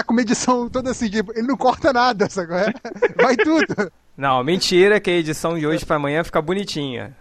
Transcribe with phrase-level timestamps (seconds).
[0.00, 2.54] tá com uma edição toda assim, tipo, ele não corta nada, sabe?
[2.54, 2.72] É?
[3.22, 3.92] Vai tudo.
[4.16, 7.16] Não, mentira que a edição de hoje pra amanhã fica bonitinha.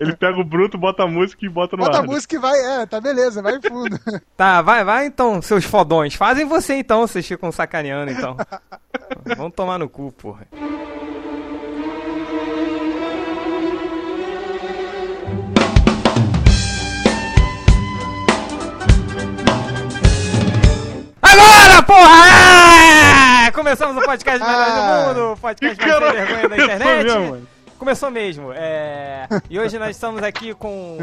[0.00, 2.04] Ele pega o bruto, bota a música e bota no Bota ar.
[2.04, 3.98] a música e vai, é, tá beleza, vai fundo.
[4.36, 6.14] Tá, vai, vai então, seus fodões.
[6.14, 8.36] Fazem você então, vocês ficam sacaneando então.
[9.36, 10.46] Vão tomar no cu, porra.
[21.86, 23.52] Porra!
[23.52, 25.02] Começamos o podcast melhor Ah.
[25.02, 27.04] do mundo, o podcast mais sem vergonha da começou internet.
[27.04, 27.48] mesmo, mano.
[27.78, 28.52] Começou mesmo.
[28.54, 29.28] É...
[29.50, 30.98] E hoje nós estamos aqui com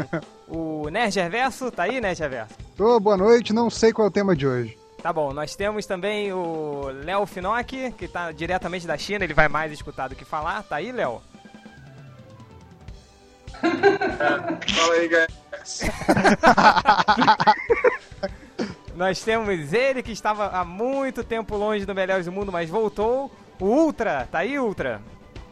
[0.48, 1.70] o Nerd Reverso.
[1.70, 2.54] Tá aí, Nerd Reverso?
[2.76, 4.76] Tô, boa noite, não sei qual é o tema de hoje.
[5.02, 9.48] Tá bom, nós temos também o Léo Finocchi, que tá diretamente da China, ele vai
[9.48, 10.62] mais escutar do que falar.
[10.62, 11.20] Tá aí, Léo?
[13.60, 15.82] Fala aí, guys.
[19.02, 23.32] Nós temos ele que estava há muito tempo longe do Melhores do Mundo, mas voltou.
[23.58, 25.02] O Ultra, tá aí, Ultra?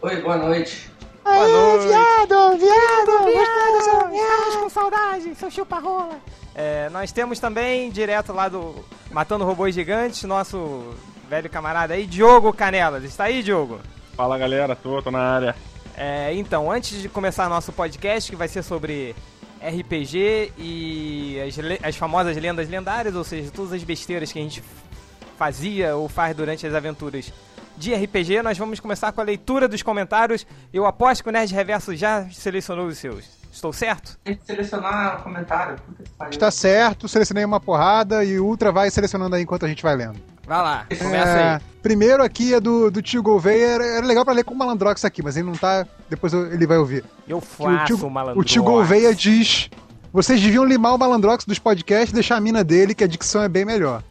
[0.01, 0.89] Oi, boa noite.
[1.25, 1.89] Boa noite.
[1.89, 6.17] viado, viado, Viado, estamos com saudade, seu chupa-rola.
[6.55, 10.95] É, nós temos também, direto lá do Matando Robôs Gigantes, nosso
[11.29, 13.03] velho camarada aí, Diogo Canelas.
[13.03, 13.81] Está aí, Diogo?
[14.17, 15.57] Fala galera, tô, tô na área.
[15.97, 19.13] É, então, antes de começar nosso podcast, que vai ser sobre
[19.61, 24.63] RPG e as, as famosas lendas lendárias, ou seja, todas as besteiras que a gente
[25.37, 27.33] fazia ou faz durante as aventuras
[27.77, 30.47] de RPG, nós vamos começar com a leitura dos comentários.
[30.73, 33.25] Eu aposto que o Nerd Reverso já selecionou os seus.
[33.51, 34.19] Estou certo?
[34.23, 35.77] Tem que selecionar o comentário.
[35.77, 36.39] Puta que pariu.
[36.39, 39.97] Tá certo, selecionei uma porrada e o Ultra vai selecionando aí enquanto a gente vai
[39.97, 40.21] lendo.
[40.51, 41.61] Vai lá, começa É, aí.
[41.81, 45.05] Primeiro aqui é do, do tio Gouveia, era, era legal pra ler com o Malandrox
[45.05, 47.05] aqui, mas ele não tá, depois eu- ele vai ouvir.
[47.29, 48.41] Eu faço o tio, o malandro.
[48.41, 49.71] o tio Gouveia diz:
[50.13, 53.45] vocês deviam limar o Malandrox dos podcasts e deixar a mina dele, que a dicção
[53.45, 54.03] é bem melhor.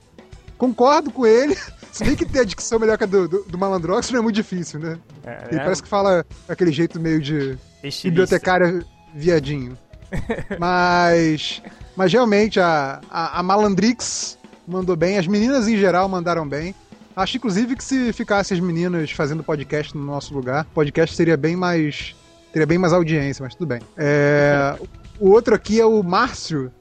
[0.58, 1.58] Concordo com ele,
[1.92, 4.22] se bem que ter a dicção melhor que a do, do, do Malandrox não é
[4.22, 4.98] muito difícil, né?
[5.26, 8.08] É, Ele é, parece que fala aquele jeito meio de estilista.
[8.08, 9.78] bibliotecária viadinho.
[10.58, 11.62] mas,
[11.98, 14.39] mas realmente a, a, a Malandrix
[14.70, 16.76] mandou bem, as meninas em geral mandaram bem.
[17.16, 21.36] Acho inclusive que se ficasse as meninas fazendo podcast no nosso lugar, o podcast seria
[21.36, 22.16] bem mais.
[22.54, 23.82] teria bem mais audiência, mas tudo bem.
[23.98, 24.78] É,
[25.20, 26.72] o outro aqui é o Márcio,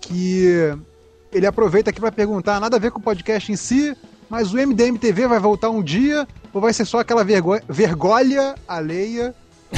[0.00, 0.72] que
[1.32, 3.96] ele aproveita aqui para perguntar, nada a ver com o podcast em si,
[4.28, 8.54] mas o MDM TV vai voltar um dia ou vai ser só aquela vergo vergonha
[8.68, 9.34] alheia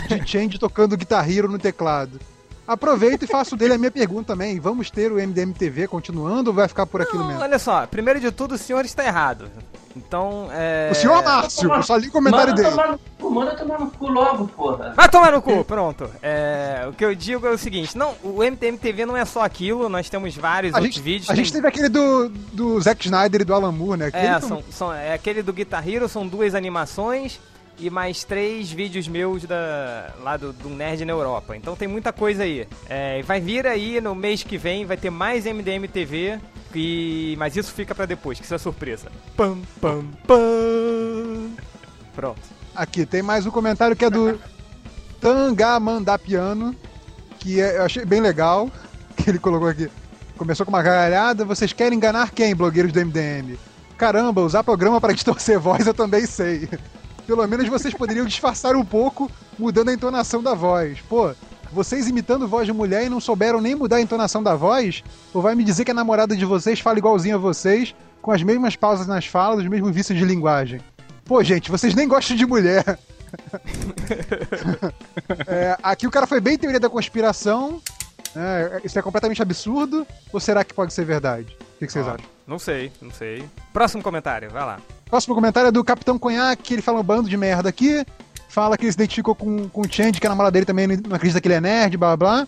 [0.09, 2.19] de Change tocando Guitar Hero no teclado?
[2.67, 4.59] Aproveito e faço dele a minha pergunta também.
[4.59, 7.43] Vamos ter o MDM TV continuando ou vai ficar por aquilo Não, mesmo?
[7.43, 9.51] olha só, primeiro de tudo, o senhor está errado.
[9.97, 10.89] Então, é.
[10.91, 12.71] O senhor Márcio, eu só li o comentário manda dele.
[12.75, 14.93] Tomar no cu, manda tomar no cu logo, porra.
[14.97, 16.11] Vai tomar no cu, pronto.
[16.21, 19.43] É, o que eu digo é o seguinte: não, o MTM TV não é só
[19.43, 21.31] aquilo, nós temos vários A outros gente, vídeos.
[21.31, 24.07] a tem- gente teve aquele do, do Zack Snyder e do Alan Moore, né?
[24.07, 27.39] Aquele É, são, são- é aquele do Guitar Hero, são duas animações
[27.79, 31.57] e mais três vídeos meus da, lá do, do Nerd na Europa.
[31.57, 32.67] Então tem muita coisa aí.
[32.89, 36.39] É, vai vir aí no mês que vem, vai ter mais MDM TV.
[36.75, 39.09] E, mas isso fica pra depois, que isso é surpresa.
[39.37, 41.51] Pam, pam, pam.
[42.15, 42.41] Pronto.
[42.75, 44.41] Aqui, tem mais um comentário que é do
[45.21, 46.75] Tangamandapiano,
[47.39, 48.69] que é- eu achei bem legal,
[49.17, 49.89] que ele colocou aqui.
[50.37, 53.57] Começou com uma gargalhada, vocês querem enganar quem, blogueiros do MDM?
[53.97, 56.69] Caramba, usar programa para distorcer voz eu também sei.
[57.27, 60.99] Pelo menos vocês poderiam disfarçar um pouco, mudando a entonação da voz.
[61.09, 61.33] Pô,
[61.73, 65.03] vocês imitando voz de mulher e não souberam nem mudar a entonação da voz?
[65.33, 68.43] Ou vai me dizer que a namorada de vocês fala igualzinho a vocês, com as
[68.43, 70.81] mesmas pausas nas falas, os mesmos vícios de linguagem?
[71.25, 72.99] Pô, gente, vocês nem gostam de mulher.
[75.47, 77.81] É, aqui o cara foi bem teoria da conspiração.
[78.35, 78.81] né?
[78.85, 80.07] isso é completamente absurdo.
[80.33, 81.57] Ou será que pode ser verdade?
[81.75, 82.27] O que, que vocês Ó, acham?
[82.47, 83.49] Não sei, não sei.
[83.73, 84.79] Próximo comentário, vai lá.
[85.07, 86.75] Próximo comentário é do Capitão Conhaque.
[86.75, 88.05] Ele fala um bando de merda aqui.
[88.49, 91.17] Fala que ele se identificou com, com o Change, que a namorada dele também não
[91.17, 92.47] acredita que ele é nerd, blá blá.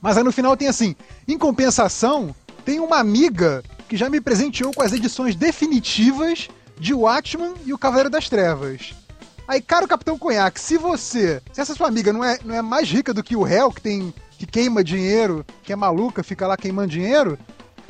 [0.00, 0.96] Mas aí no final tem assim:
[1.28, 2.34] em compensação,
[2.64, 6.48] tem uma amiga que já me presenteou com as edições definitivas
[6.78, 8.94] de Watchman e o Cavaleiro das Trevas.
[9.46, 12.90] Aí, caro Capitão Conhaque, se você, se essa sua amiga não é, não é mais
[12.90, 16.56] rica do que o réu, que tem que queima dinheiro, que é maluca, fica lá
[16.56, 17.38] queimando dinheiro,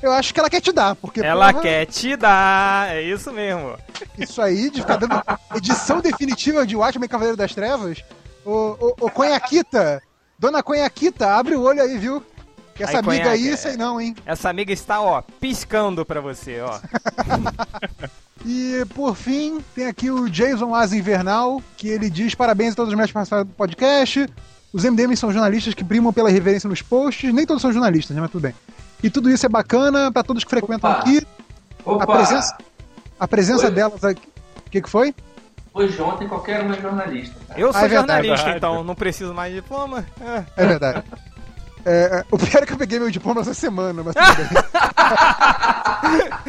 [0.05, 3.33] eu acho que ela quer te dar, porque Ela porra, quer te dar, é isso
[3.33, 3.77] mesmo.
[4.19, 5.21] isso aí de ficar dando
[5.55, 8.05] edição definitiva de Watchmen Cavaleiro das Trevas.
[8.45, 10.03] Ô, ô, ô Conhaquita,
[10.39, 12.23] dona Conhaquita, abre o olho aí, viu?
[12.75, 14.17] Que essa Aí, amiga aí, sei não, hein?
[14.27, 16.79] Essa amiga está, ó, piscando pra você, ó.
[18.45, 22.93] E por fim, tem aqui o Jason Asa Invernal, que ele diz parabéns a todos
[22.93, 24.29] os meus participantes do podcast.
[24.73, 27.33] Os MDMs são jornalistas que primam pela reverência nos posts.
[27.33, 28.21] Nem todos são jornalistas, né?
[28.21, 28.55] Mas tudo bem.
[29.05, 31.01] E tudo isso é bacana pra todos que frequentam Opa.
[31.01, 31.27] aqui.
[31.85, 32.05] Opa!
[32.05, 32.57] A presença-
[33.21, 33.71] a presença Oi?
[33.73, 34.27] delas aqui.
[34.67, 35.15] O que, que foi?
[35.75, 37.35] Hoje ontem qualquer um é jornalista.
[37.49, 37.61] cara.
[37.61, 38.57] Eu sou Ah, é jornalista, Verdade.
[38.57, 40.05] então não preciso mais de diploma.
[40.21, 40.45] É.
[40.57, 41.03] É verdade.
[41.85, 44.37] É, é, o pior é que eu peguei meu diploma essa semana, mas tudo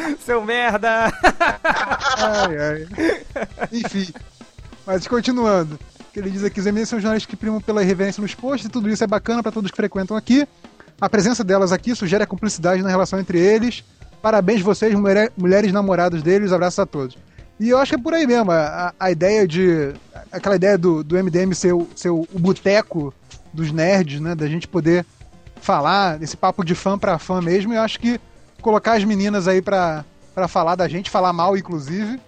[0.05, 0.15] bem.
[0.25, 1.11] Seu merda!
[2.17, 2.87] Ai, ai.
[3.73, 4.13] Enfim.
[4.85, 5.77] Mas continuando.
[6.13, 8.71] Que ele diz aqui, os MDs são jornalistas que primam pela irreverência nos posts e
[8.71, 10.47] tudo isso é bacana para todos que frequentam aqui.
[11.00, 13.83] A presença delas aqui sugere a cumplicidade na relação entre eles.
[14.21, 17.18] Parabéns vocês, mulher- mulheres namoradas deles, abraços a todos.
[17.59, 19.94] E eu acho que é por aí mesmo, a, a ideia de.
[20.31, 23.13] aquela ideia do, do MDM ser, o, ser o, boteco
[23.53, 24.36] dos nerds, né?
[24.36, 25.06] Da gente poder
[25.62, 28.19] falar, esse papo de fã pra fã mesmo, eu acho que
[28.62, 30.03] colocar as meninas aí pra,
[30.33, 32.19] pra falar da gente, falar mal, inclusive,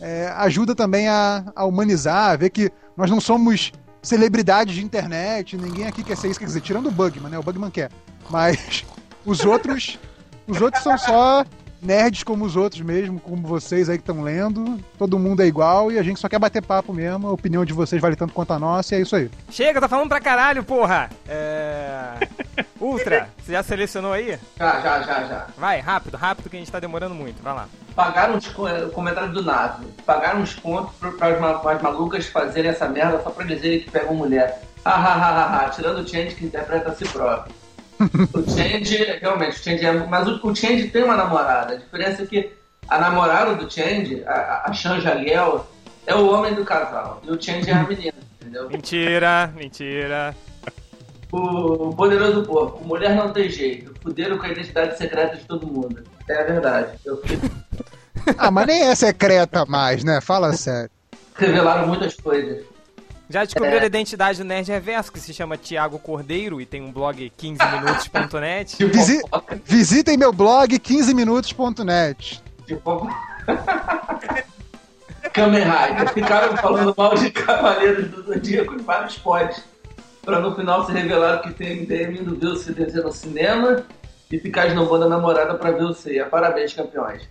[0.00, 3.72] é, ajuda também a, a humanizar, a ver que nós não somos
[4.06, 7.38] celebridades de internet, ninguém aqui quer ser isso, quer dizer, tirando o Bugman, né?
[7.38, 7.90] O Bugman quer.
[8.30, 8.84] Mas
[9.24, 9.98] os outros.
[10.46, 11.44] Os outros são só
[11.82, 14.78] nerds como os outros mesmo, como vocês aí que estão lendo.
[14.96, 17.26] Todo mundo é igual e a gente só quer bater papo mesmo.
[17.26, 19.28] A opinião de vocês vale tanto quanto a nossa e é isso aí.
[19.50, 21.10] Chega, tá falando pra caralho, porra!
[21.28, 22.28] É.
[22.90, 24.38] Ultra, você já selecionou aí?
[24.58, 25.46] Já, já, já, já.
[25.56, 27.42] Vai, rápido, rápido que a gente tá demorando muito.
[27.42, 27.68] Vai lá.
[27.94, 29.86] Pagaram uns co- o comentário do Nave.
[30.04, 33.90] Pagaram uns pontos para as ma- as malucas fazerem essa merda só pra dizerem que
[33.90, 34.60] pegam mulher.
[34.84, 35.70] Ha, ha, ha, ha, ha.
[35.70, 37.54] Tirando o Change que interpreta a si próprio.
[38.00, 39.92] o Change, realmente, o Change é.
[39.92, 41.72] Mas o, o Change tem uma namorada.
[41.74, 42.52] A diferença é que
[42.88, 45.66] a namorada do Change, a, a Chan Jaliel,
[46.06, 47.20] é o homem do casal.
[47.24, 48.68] E o Change é a menina, entendeu?
[48.70, 50.36] Mentira, mentira.
[51.32, 52.84] O poderoso porco.
[52.84, 53.92] Mulher não tem jeito.
[54.02, 56.02] Fuderam com a identidade secreta de todo mundo.
[56.28, 56.92] É a verdade.
[57.04, 57.20] Eu
[58.38, 60.20] Ah, mas nem é secreta mais, né?
[60.20, 60.90] Fala sério.
[61.34, 62.64] Revelaram muitas coisas.
[63.28, 66.92] Já descobriram a identidade do Nerd Reverso, que se chama Tiago Cordeiro e tem um
[66.92, 68.76] blog 15minutos.net.
[68.78, 69.22] De Visi-
[69.64, 72.40] Visitem meu blog 15minutos.net.
[72.66, 73.14] de fofoca.
[75.32, 76.12] Kamen Rider.
[76.14, 79.62] Ficaram falando mal de Cavaleiros do Zodíaco em vários pods.
[80.26, 83.84] Pra no final se revelar que tem MDM indo ver o CDZ no cinema
[84.28, 86.26] e ficar esnobando a namorada pra ver o Ceia.
[86.26, 87.28] Parabéns, campeões.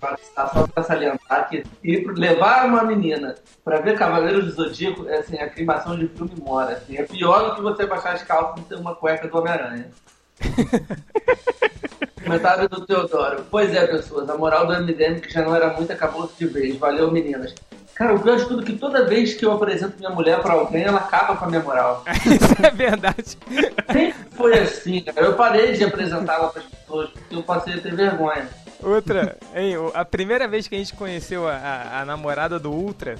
[0.00, 3.34] Passar Só pra salientar que ir levar uma menina
[3.64, 6.74] pra ver Cavaleiros do Zodíaco é assim, a climação de filme mora.
[6.74, 9.90] Assim, é pior do que você baixar as calças e ter uma cueca do Homem-Aranha.
[12.24, 13.44] Comentário do Teodoro.
[13.50, 16.76] Pois é, pessoas, a moral do MDM que já não era muito acabou de vez.
[16.78, 17.54] Valeu, meninas.
[17.94, 20.54] Cara, o pior de tudo é que toda vez que eu apresento minha mulher pra
[20.54, 22.02] alguém, ela acaba com a minha moral.
[22.26, 23.36] Isso é verdade.
[23.92, 25.20] Sempre foi assim, cara.
[25.20, 28.48] Eu parei de apresentá-la pras pessoas porque eu passei a ter vergonha.
[28.82, 33.14] Outra, hein, a primeira vez que a gente conheceu a, a- a namorada do Ultra,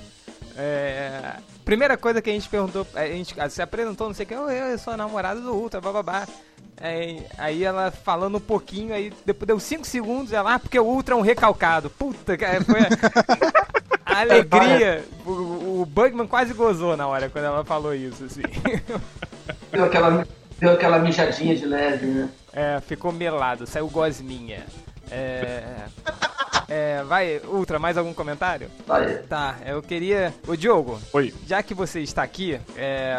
[0.56, 1.34] é,
[1.64, 4.72] primeira coisa que a gente perguntou, a gente se apresentou, não sei o que, "Oi,
[4.72, 6.26] eu sou a namorada do Ultra, bababá.
[6.81, 10.85] É, aí ela falando um pouquinho, aí depois deu 5 segundos, ela, ah, porque o
[10.85, 11.88] Ultra é um recalcado.
[11.91, 12.88] Puta, cara, foi a,
[14.05, 15.05] a alegria.
[15.25, 18.43] O, o Bugman quase gozou na hora quando ela falou isso, assim.
[19.71, 20.26] Deu aquela,
[20.59, 22.29] deu aquela mijadinha de leve, né?
[22.53, 24.65] É, ficou melado, saiu gosminha.
[25.11, 25.62] É,
[26.69, 28.69] é, vai, Ultra, mais algum comentário?
[28.87, 29.19] Vai.
[29.28, 30.34] Tá, eu queria.
[30.46, 31.32] Ô Diogo, Oi.
[31.46, 33.16] já que você está aqui, é,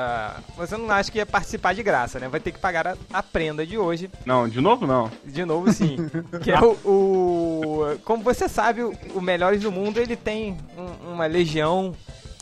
[0.58, 2.28] você não acha que ia participar de graça, né?
[2.28, 4.10] Vai ter que pagar a, a prenda de hoje.
[4.26, 5.12] Não, de novo não.
[5.24, 5.98] De novo, sim.
[6.44, 11.14] que é o, o- Como você sabe, o, o Melhores do Mundo ele tem um-
[11.14, 11.94] uma legião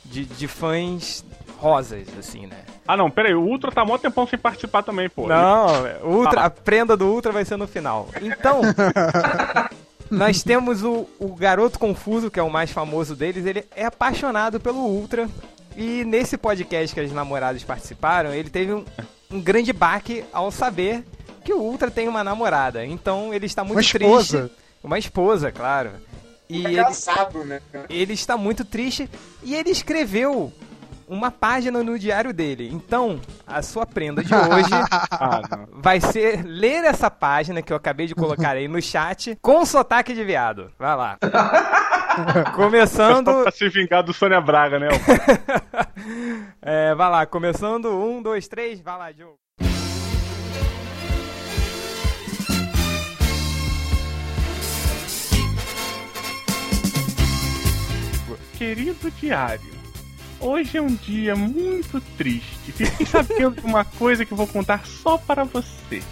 [0.06, 1.24] de, de fãs
[1.58, 2.58] rosas, assim, né?
[2.86, 5.28] Ah não, pera aí, o Ultra tá mó tempão sem participar também, pô.
[5.28, 5.68] Não,
[6.04, 8.10] Ultra, a prenda do Ultra vai ser no final.
[8.22, 8.60] Então,
[10.14, 14.60] nós temos o, o Garoto Confuso, que é o mais famoso deles, ele é apaixonado
[14.60, 15.30] pelo Ultra.
[15.76, 18.86] E nesse podcast que as namoradas participaram, ele teve um,
[19.32, 21.04] um grande baque ao saber
[21.44, 22.86] que o Ultra tem uma namorada.
[22.86, 24.40] Então ele está muito Uma esposa.
[24.42, 24.58] triste.
[24.84, 25.92] Uma esposa, claro.
[26.50, 27.62] E ele, Engraçado, né?
[27.90, 29.10] ele está muito triste
[29.42, 30.54] e ele escreveu
[31.14, 32.70] uma página no diário dele.
[32.74, 34.70] Então, a sua prenda de hoje
[35.12, 35.42] Ah,
[35.72, 40.14] vai ser ler essa página que eu acabei de colocar aí no chat com sotaque
[40.14, 40.72] de viado.
[40.78, 41.18] Vai lá.
[42.56, 43.32] Começando.
[43.32, 44.88] Só pra se vingar do Sônia Braga, né?
[46.62, 47.90] É, vai lá, começando.
[47.90, 49.38] Um, dois, três, vai lá, Diogo.
[58.58, 59.72] Querido diário,
[60.44, 62.72] hoje é um dia muito triste.
[62.74, 66.04] Fiquei sabendo de uma coisa que eu vou contar só para você.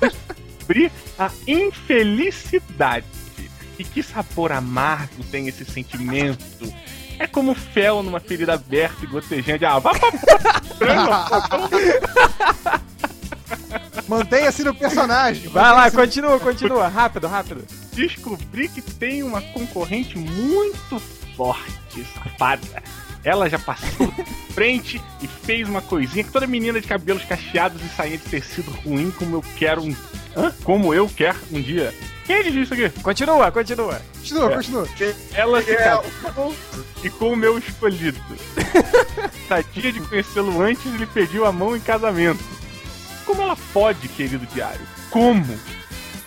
[0.00, 3.06] Descobri a infelicidade.
[3.78, 6.72] E que sabor amargo tem esse sentimento.
[7.18, 9.64] É como fel numa ferida aberta e gotejante.
[9.64, 10.10] Ah, vá pra
[14.08, 15.48] Mantenha-se no personagem.
[15.48, 16.88] Vai lá, continua, continua.
[16.88, 17.64] Rápido, rápido.
[17.92, 21.00] descobri que tem uma concorrente muito
[21.36, 22.82] forte, safada.
[23.24, 24.12] Ela já passou
[24.54, 28.70] frente e fez uma coisinha que toda menina de cabelos cacheados e sainha de tecido
[28.84, 29.94] ruim como eu quero um.
[30.36, 30.52] Hã?
[30.64, 31.94] Como eu quero um dia.
[32.24, 32.88] Quem disse isso aqui?
[33.00, 34.00] Continua, continua.
[34.18, 34.54] Continua, É.
[34.54, 34.88] continua.
[35.34, 36.54] Ela se É, casou
[37.02, 38.18] e com o meu escolhido.
[39.48, 42.42] Sadia de conhecê-lo antes, ele pediu a mão em casamento.
[43.24, 44.80] Como ela pode, querido diário?
[45.10, 45.44] Como?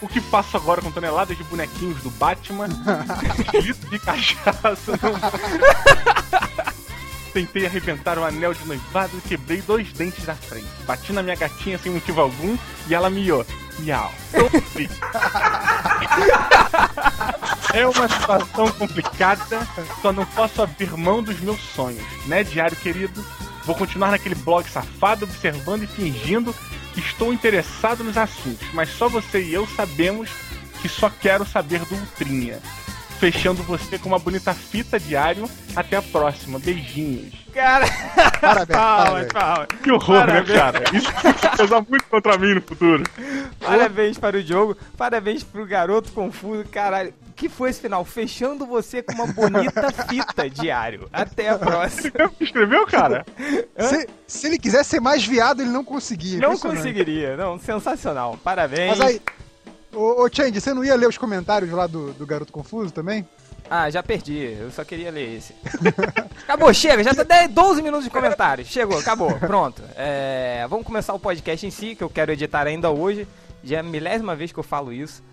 [0.01, 2.67] O que faço agora com toneladas de bonequinhos do Batman?
[3.63, 6.74] litro de cachaça não...
[7.35, 10.69] Tentei arrebentar o anel de noivado e quebrei dois dentes na frente.
[10.87, 13.45] Bati na minha gatinha sem motivo algum e ela miou.
[13.79, 14.09] Miau.
[14.31, 14.89] Sofri.
[17.73, 19.67] É uma situação complicada,
[20.01, 23.21] só não posso abrir mão dos meus sonhos, né, diário querido?
[23.65, 26.55] Vou continuar naquele blog safado, observando e fingindo
[26.93, 30.29] que estou interessado nos assuntos, mas só você e eu sabemos
[30.81, 32.61] que só quero saber do Ultrinha.
[33.19, 35.49] Fechando você com uma bonita fita diário.
[35.75, 36.59] Até a próxima.
[36.59, 37.33] Beijinhos.
[37.53, 37.85] Cara,
[38.41, 39.33] Parabéns, palmas, parabéns.
[39.33, 39.67] palmas.
[39.81, 40.49] Que horror, Parabéns.
[40.49, 40.83] né, cara?
[40.93, 43.03] Isso vai pesar muito contra mim no futuro.
[43.61, 47.13] Parabéns para o Diogo, parabéns pro garoto confuso, caralho.
[47.29, 48.03] O que foi esse final?
[48.03, 51.09] Fechando você com uma bonita fita diário.
[51.13, 52.11] Até a próxima.
[52.39, 53.25] Escreveu, cara?
[53.79, 56.39] Se, se ele quisesse ser mais viado, ele não conseguia.
[56.39, 58.37] Não conseguiria, não, sensacional.
[58.43, 58.97] Parabéns.
[58.97, 59.21] Mas aí,
[59.95, 63.27] ô, ô Change, você não ia ler os comentários lá do, do Garoto Confuso também?
[63.69, 65.55] Ah, já perdi, eu só queria ler esse.
[66.43, 68.67] acabou, chega, já tá 10, 12 minutos de comentários.
[68.67, 69.81] Chegou, acabou, pronto.
[69.95, 73.27] É, vamos começar o podcast em si, que eu quero editar ainda hoje.
[73.63, 75.23] Já é a milésima vez que eu falo isso.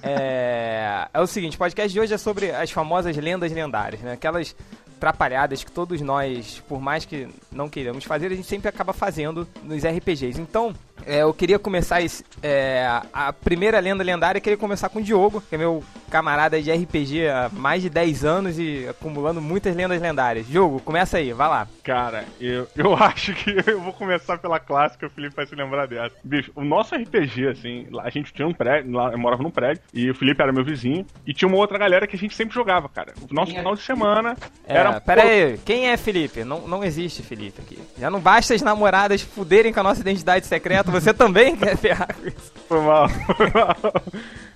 [0.00, 4.12] É, é o seguinte, o podcast de hoje é sobre as famosas lendas lendárias, né?
[4.12, 4.54] Aquelas
[4.96, 9.48] atrapalhadas que todos nós, por mais que não queiramos fazer, a gente sempre acaba fazendo
[9.64, 10.40] nos RPGs.
[10.40, 10.72] Então,
[11.06, 15.02] é, eu queria começar esse, é, a primeira lenda lendária, eu queria começar com o
[15.02, 19.74] Diogo, que é meu camarada de RPG há mais de 10 anos e acumulando muitas
[19.74, 20.46] lendas lendárias.
[20.46, 21.66] Diogo, começa aí, vai lá.
[21.82, 25.86] Cara, eu, eu acho que eu vou começar pela clássica, o Felipe vai se lembrar
[25.86, 26.14] dessa.
[26.22, 29.50] Bicho, o nosso RPG, assim, lá a gente tinha um prédio, lá eu morava num
[29.50, 32.34] prédio, e o Felipe era meu vizinho, e tinha uma outra galera que a gente
[32.34, 33.14] sempre jogava, cara.
[33.30, 35.00] O nosso final de semana É, era.
[35.00, 36.44] pera aí, quem é Felipe?
[36.44, 37.78] Não, não existe Felipe aqui.
[37.98, 42.14] Já não basta as namoradas fuderem com a nossa identidade secreta, você também quer ferrar
[42.14, 42.52] com isso.
[42.68, 43.08] Foi mal.
[43.08, 43.76] Foi mal.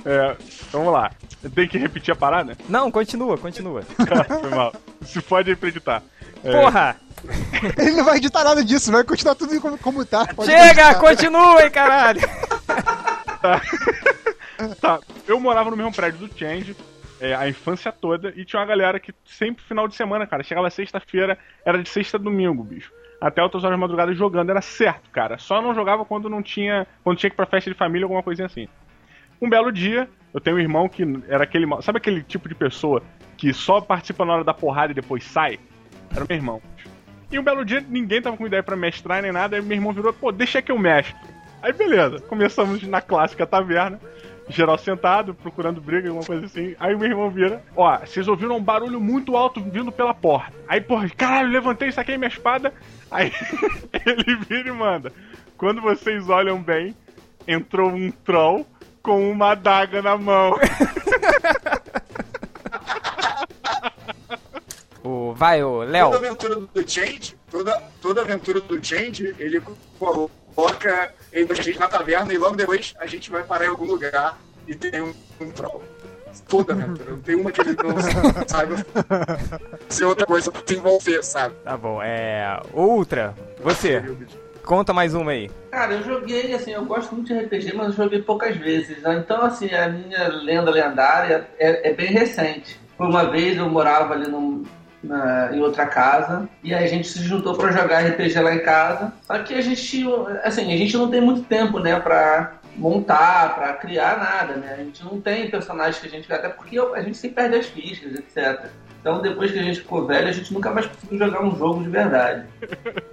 [0.05, 0.37] É,
[0.71, 1.11] vamos lá.
[1.55, 2.57] Tem que repetir a parada?
[2.69, 3.83] Não, continua, continua.
[4.40, 4.73] Foi mal.
[5.02, 6.02] Se pode acreditar.
[6.45, 6.97] É, Porra!
[7.78, 10.26] Ele não vai editar nada disso, vai continuar tudo como, como tá.
[10.35, 10.95] pode Chega, acreditar.
[11.00, 12.21] continuem, caralho!
[14.81, 16.75] Tá, eu morava no mesmo prédio do Change.
[17.21, 20.71] é, a infância toda, e tinha uma galera que sempre final de semana, cara, chegava
[20.71, 22.90] sexta-feira, era de sexta a domingo, bicho.
[23.20, 25.38] Até altas horas da madrugada jogando, era certo, cara.
[25.38, 26.87] Só não jogava quando não tinha.
[27.02, 28.68] Quando tinha que ir pra festa de família, alguma coisinha assim.
[29.40, 31.66] Um belo dia, eu tenho um irmão que era aquele.
[31.82, 33.02] Sabe aquele tipo de pessoa
[33.37, 35.58] que só participa na hora da porrada e depois sai?
[36.14, 36.62] Era meu irmão.
[37.30, 39.92] E um belo dia, ninguém tava com ideia pra mestrar nem nada, aí meu irmão
[39.92, 41.16] virou, pô, deixa que eu mestro.
[41.61, 44.00] Aí beleza, começamos na clássica taverna,
[44.49, 46.76] geral sentado, procurando briga, alguma coisa assim.
[46.78, 50.52] Aí meu irmão vira, ó, vocês ouviram um barulho muito alto vindo pela porta.
[50.68, 52.73] Aí, porra, caralho, levantei, saquei minha espada.
[53.10, 53.32] Aí
[54.04, 55.12] ele vira e manda.
[55.56, 56.94] Quando vocês olham bem,
[57.46, 58.66] entrou um troll
[59.02, 60.54] com uma adaga na mão.
[65.02, 66.14] O, vai, o Toda Léo.
[66.14, 69.62] aventura do Change, toda, toda aventura do Change, ele
[70.00, 73.84] coloca ele, a gente na taverna e logo depois a gente vai parar em algum
[73.84, 74.36] lugar
[74.66, 75.80] e tem um, um troll.
[76.49, 77.11] Toda aventura.
[77.11, 77.97] Não tem uma que ele não
[78.47, 78.76] saiba
[79.88, 81.55] se outra coisa pra se envolver, sabe?
[81.64, 82.61] Tá bom, é.
[82.73, 84.02] Ultra, você,
[84.64, 85.50] conta mais uma aí.
[85.71, 89.00] Cara, eu joguei, assim, eu gosto muito de RPG, mas eu joguei poucas vezes.
[89.02, 89.16] né?
[89.25, 92.78] Então, assim, a minha lenda lendária é, é bem recente.
[92.97, 94.64] Por uma vez eu morava ali num-
[95.05, 98.59] na- em outra casa e aí a gente se juntou pra jogar RPG lá em
[98.61, 99.12] casa.
[99.23, 100.05] Só que a gente,
[100.43, 104.75] assim, a gente não tem muito tempo, né, pra montar, pra criar nada, né?
[104.78, 106.33] A gente não tem personagens que a gente...
[106.33, 108.66] Até porque a gente sempre perde as fichas, etc.
[109.00, 111.83] Então, depois que a gente ficou velho, a gente nunca mais conseguiu jogar um jogo
[111.83, 112.47] de verdade.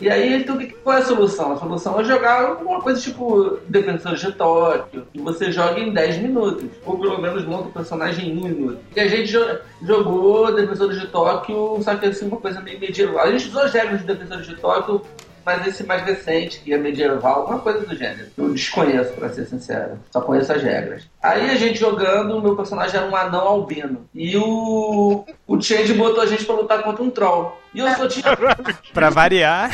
[0.00, 1.52] E aí, então, que- qual é a solução?
[1.52, 6.18] A solução é jogar alguma coisa tipo Defensores de Tóquio, que você joga em 10
[6.18, 8.78] minutos, ou pelo menos monta o personagem em 1 minuto.
[8.94, 13.20] E a gente jo- jogou Defensores de Tóquio, só que assim, uma coisa meio medieval.
[13.24, 15.00] A gente usou as regras de Defensores de Tóquio,
[15.44, 18.28] mas esse mais recente, que é medieval, uma coisa do gênero.
[18.36, 19.98] Eu desconheço, pra ser sincero.
[20.10, 21.08] Só conheço as regras.
[21.22, 24.06] Aí a gente jogando, o meu personagem era um anão albino.
[24.14, 27.58] E o, o Change botou a gente pra lutar contra um troll.
[27.74, 28.24] E eu só tinha
[28.92, 29.70] Pra variar.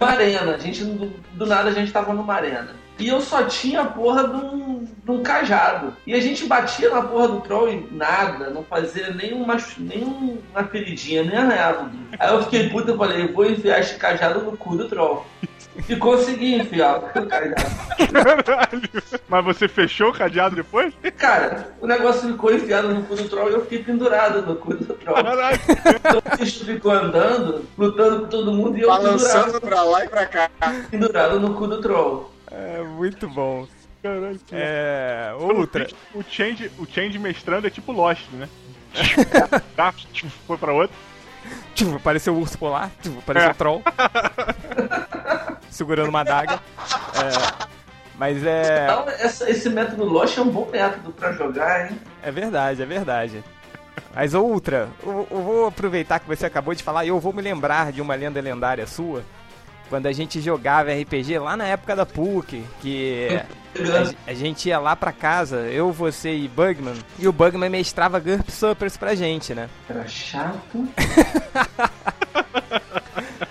[0.00, 0.54] uma arena.
[0.54, 2.68] A gente, do, do nada, a gente tava numa arena.
[3.04, 5.94] E eu só tinha a porra de um, de um cajado.
[6.06, 11.22] E a gente batia na porra do troll e nada, não fazia nenhuma, nenhuma feridinha,
[11.22, 11.90] nem arranhava.
[12.18, 15.26] Aí eu fiquei puta e falei, vou enfiar esse cajado no cu do troll.
[15.86, 17.54] E consegui enfiar o cadeado.
[18.42, 18.90] Caralho.
[19.28, 20.94] Mas você fechou o cadeado depois?
[21.18, 24.72] Cara, o negócio ficou enfiado no cu do troll e eu fiquei pendurado no cu
[24.72, 25.16] do troll.
[25.16, 25.60] Caralho.
[25.68, 30.04] Então o bicho ficou andando, lutando com todo mundo e eu Balançando pendurado, pra lá
[30.06, 30.50] e pra cá.
[30.90, 32.33] pendurado no cu do troll.
[32.56, 33.66] É muito bom.
[34.02, 34.38] Caralho.
[34.52, 35.32] É.
[35.38, 35.86] Outra.
[36.14, 38.48] O change, o change mestrando é tipo Lost, né?
[39.76, 40.96] Tá, tipo, Foi pra outro.
[41.74, 43.52] Tchum, apareceu o urso polar, tchum, apareceu É.
[43.52, 43.82] o troll.
[45.70, 46.54] segurando uma adaga.
[46.54, 47.66] É,
[48.16, 48.84] mas é.
[48.84, 51.98] Então, essa- esse método Lost é um bom método pra jogar, hein?
[52.22, 53.44] É verdade, é verdade.
[54.14, 57.32] Mas, ô Ultra, eu, eu vou aproveitar que você acabou de falar e eu vou
[57.32, 59.22] me lembrar de uma lenda lendária sua.
[59.88, 63.28] Quando a gente jogava RPG lá na época da PUC, que
[64.26, 68.18] a, a gente ia lá pra casa, eu, você e Bugman, e o Bugman mestrava
[68.18, 69.68] GURP Suppers pra gente, né?
[69.88, 70.88] Era chato.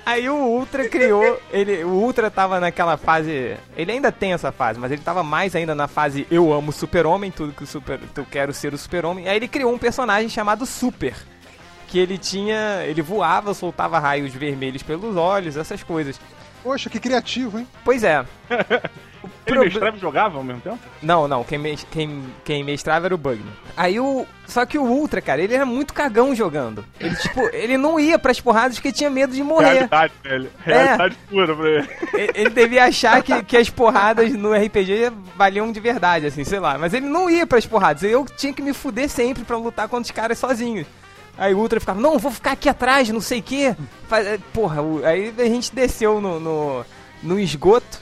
[0.06, 4.80] Aí o Ultra criou, ele, o Ultra tava naquela fase, ele ainda tem essa fase,
[4.80, 8.26] mas ele tava mais ainda na fase eu amo Super-Homem, tudo que o super, eu
[8.30, 9.28] quero ser o Super-Homem.
[9.28, 11.16] Aí ele criou um personagem chamado Super,
[11.94, 16.20] que ele tinha, ele voava, soltava raios vermelhos pelos olhos, essas coisas.
[16.64, 17.68] Poxa, que criativo, hein?
[17.86, 18.26] Pois é.
[19.46, 20.80] Ele proble- mestrava e jogava ao mesmo tempo?
[21.02, 23.46] Não, não, quem, mes- quem, quem mestrava era o Bugman.
[23.78, 24.26] Aí o.
[24.48, 26.84] Só que o Ultra, cara, ele era muito cagão jogando.
[27.00, 29.74] Ele, tipo, ele não ia pras porradas porque tinha medo de morrer.
[29.74, 30.50] Realidade, velho.
[30.60, 31.90] Realidade pura pra ele.
[32.14, 36.60] Ele ele devia achar que, que as porradas no RPG valiam de verdade, assim, sei
[36.60, 36.78] lá.
[36.78, 38.02] Mas ele não ia pras porradas.
[38.04, 40.88] Eu tinha que me fuder sempre pra lutar contra os caras sozinhos.
[41.38, 43.76] Aí o Ultra ficava, não, vou ficar aqui atrás, não sei o quê.
[44.12, 46.86] É, Porra, aí a gente desceu no, no,
[47.22, 48.02] no esgoto.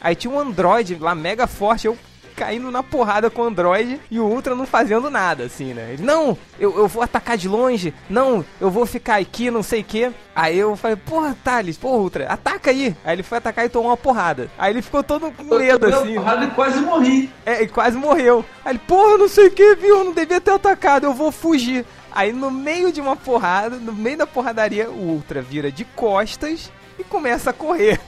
[0.00, 1.96] Aí tinha um androide lá mega forte, eu
[2.40, 5.90] caindo na porrada com o androide e o Ultra não fazendo nada, assim, né?
[5.92, 9.82] Ele, não, eu, eu vou atacar de longe, não, eu vou ficar aqui, não sei
[9.82, 10.10] o quê.
[10.34, 12.96] Aí eu falei, porra, Thales, porra, Ultra, ataca aí.
[13.04, 14.50] Aí ele foi atacar e tomou uma porrada.
[14.58, 16.14] Aí ele ficou todo com medo, assim.
[16.14, 17.30] porrada e quase morri.
[17.44, 18.42] É, e quase morreu.
[18.64, 19.98] Aí ele, porra, não sei o que, viu?
[19.98, 21.84] Eu não devia ter atacado, eu vou fugir.
[22.12, 26.70] Aí no meio de uma porrada, no meio da porradaria, o Ultra vira de costas
[26.98, 28.00] e começa a correr.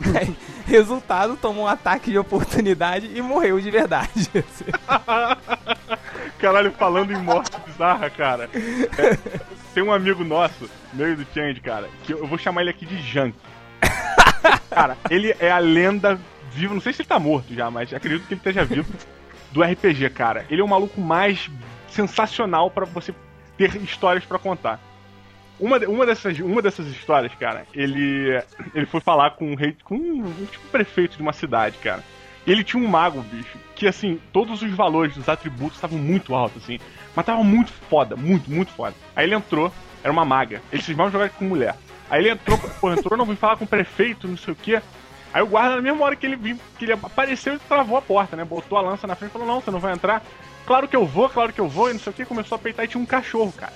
[0.18, 0.34] Aí,
[0.66, 4.30] resultado, tomou um ataque de oportunidade e morreu de verdade.
[6.38, 8.48] Caralho, falando em morte bizarra, cara.
[8.54, 9.38] É,
[9.74, 13.00] tem um amigo nosso, meio do Change, cara, que eu vou chamar ele aqui de
[13.02, 13.36] Junk.
[14.70, 16.18] Cara, ele é a lenda
[16.52, 18.92] viva, não sei se ele tá morto já, mas acredito que ele esteja vivo,
[19.50, 20.46] do RPG, cara.
[20.48, 21.50] Ele é o maluco mais
[21.88, 23.12] sensacional pra você
[23.60, 24.80] ter histórias pra contar.
[25.58, 28.42] Uma, uma, dessas, uma dessas histórias, cara, ele,
[28.74, 32.02] ele foi falar com um rei, com um, tipo prefeito de uma cidade, cara.
[32.46, 36.62] Ele tinha um mago, bicho, que assim, todos os valores dos atributos estavam muito altos,
[36.62, 36.78] assim.
[37.14, 38.94] Mas tava muito foda, muito, muito foda.
[39.14, 39.70] Aí ele entrou,
[40.02, 40.62] era uma maga.
[40.72, 41.76] Ele disse, vamos jogar com mulher.
[42.08, 44.80] Aí ele entrou, pô, entrou, não vim falar com o prefeito, não sei o quê.
[45.34, 48.02] Aí o guarda, na mesma hora que ele, viu, que ele apareceu, ele travou a
[48.02, 48.44] porta, né?
[48.44, 50.22] Botou a lança na frente e falou, não, você não vai entrar.
[50.70, 52.58] Claro que eu vou, claro que eu vou, e não sei o que, começou a
[52.60, 53.72] peitar e tinha um cachorro, cara.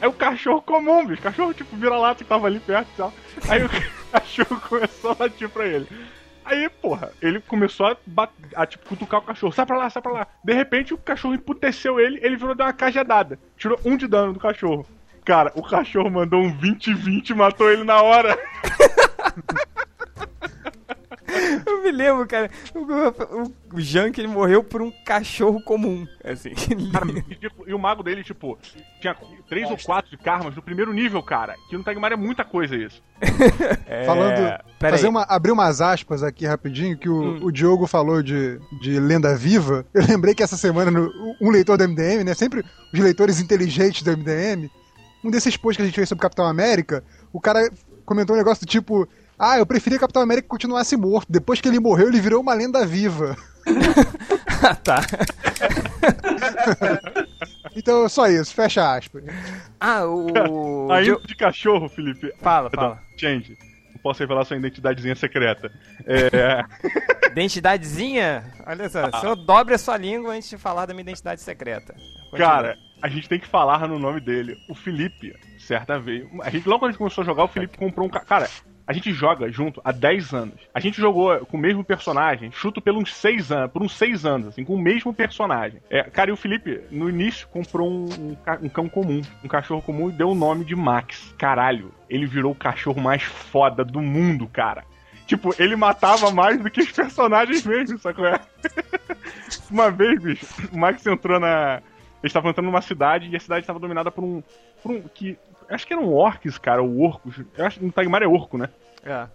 [0.00, 3.14] Aí o cachorro comum, bicho, cachorro tipo vira-lata que tava ali perto e tal.
[3.48, 3.70] Aí o
[4.10, 5.86] cachorro começou a latir pra ele.
[6.44, 7.96] Aí, porra, ele começou a,
[8.56, 9.52] a tipo, cutucar o cachorro.
[9.52, 10.26] Sai pra lá, sai pra lá.
[10.42, 13.38] De repente, o cachorro emputeceu ele, ele virou dar uma cajadada.
[13.56, 14.84] Tirou um de dano do cachorro.
[15.24, 18.36] Cara, o cachorro mandou um 20-20 e matou ele na hora.
[21.66, 26.50] Eu me lembro, cara, o, o, o Junk, ele morreu por um cachorro comum, assim.
[26.92, 27.68] Cara, ridículo.
[27.68, 28.58] e o mago dele, tipo,
[29.00, 29.16] tinha
[29.48, 31.54] três ou quatro de karmas no primeiro nível, cara.
[31.68, 33.02] Que no Tagmar é muita coisa isso.
[33.86, 34.58] É, Falando.
[34.80, 37.38] fazer uma, abrir umas aspas aqui rapidinho, que o, Hum.
[37.44, 39.84] o Diogo falou de, de lenda viva.
[39.94, 41.10] Eu lembrei que essa semana, no-
[41.40, 42.34] um leitor do MDM, né?
[42.34, 44.70] Sempre os leitores inteligentes do MDM.
[45.24, 47.68] Um desses posts que a gente fez sobre Capitão América, o cara
[48.04, 49.08] comentou um negócio do tipo.
[49.38, 51.30] Ah, eu preferia Capitão América continuasse morto.
[51.30, 53.36] Depois que ele morreu, ele virou uma lenda viva.
[54.62, 55.00] Ah, tá.
[57.76, 59.22] Então, só isso, fecha aspas.
[59.78, 60.88] Ah, o...
[60.90, 62.32] Ainda Dio- de cachorro, Felipe.
[62.40, 63.02] Fala, Perdão, fala.
[63.18, 63.58] Change.
[63.94, 65.70] Não posso revelar sua identidadezinha secreta.
[66.06, 66.64] É.
[67.30, 68.50] Identidadezinha?
[68.66, 71.94] Olha só, se eu dobre a sua língua antes de falar da minha identidade secreta.
[72.30, 72.48] Continua.
[72.50, 74.56] Cara, a gente tem que falar no nome dele.
[74.70, 76.26] O Felipe, certa vez.
[76.42, 78.10] A gente, logo quando a gente começou a jogar, o Felipe comprou um.
[78.10, 78.48] ca- Cara,
[78.86, 80.54] a gente joga junto há 10 anos.
[80.72, 84.24] A gente jogou com o mesmo personagem, chuto por uns 6 anos, por uns 6
[84.24, 85.80] anos, assim, com o mesmo personagem.
[85.90, 89.82] É, cara, e o Felipe, no início, comprou um, um um cão comum, um cachorro
[89.82, 91.34] comum e deu o nome de Max.
[91.36, 94.84] Caralho, ele virou o cachorro mais foda do mundo, cara.
[95.26, 98.26] tipo, ele matava mais do que os personagens mesmo, sacou?
[98.26, 98.40] É?
[99.70, 101.82] Uma vez, bicho, o Max entrou na.
[102.22, 104.42] Eles estavam entrando numa cidade e a cidade estava dominada por um.
[104.82, 105.02] por um.
[105.02, 105.38] que.
[105.68, 107.42] Acho que eram orcs, cara, ou orcos.
[107.56, 108.68] Eu acho que no Tagmar é orco, né?
[109.04, 109.26] É.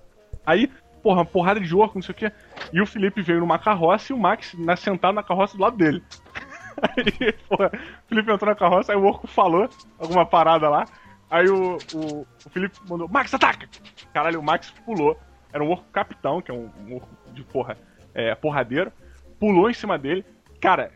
[0.46, 2.32] Aí, porra, uma porrada de orco, não sei o quê.
[2.72, 5.78] E o Felipe veio numa carroça e o Max na, sentado na carroça do lado
[5.78, 6.04] dele.
[6.82, 10.86] Aí, porra, o Felipe entrou na carroça, aí o orco falou alguma parada lá.
[11.30, 13.68] Aí o, o, o Felipe mandou, Max, ataca!
[14.14, 15.20] Caralho, o Max pulou.
[15.54, 17.78] Era um orco capitão, que é um, um orco de porra,
[18.14, 18.92] é, porradeiro.
[19.40, 20.26] Pulou em cima dele.
[20.60, 20.92] Cara,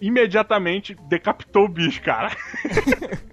[0.00, 2.30] imediatamente decapitou o bicho, cara.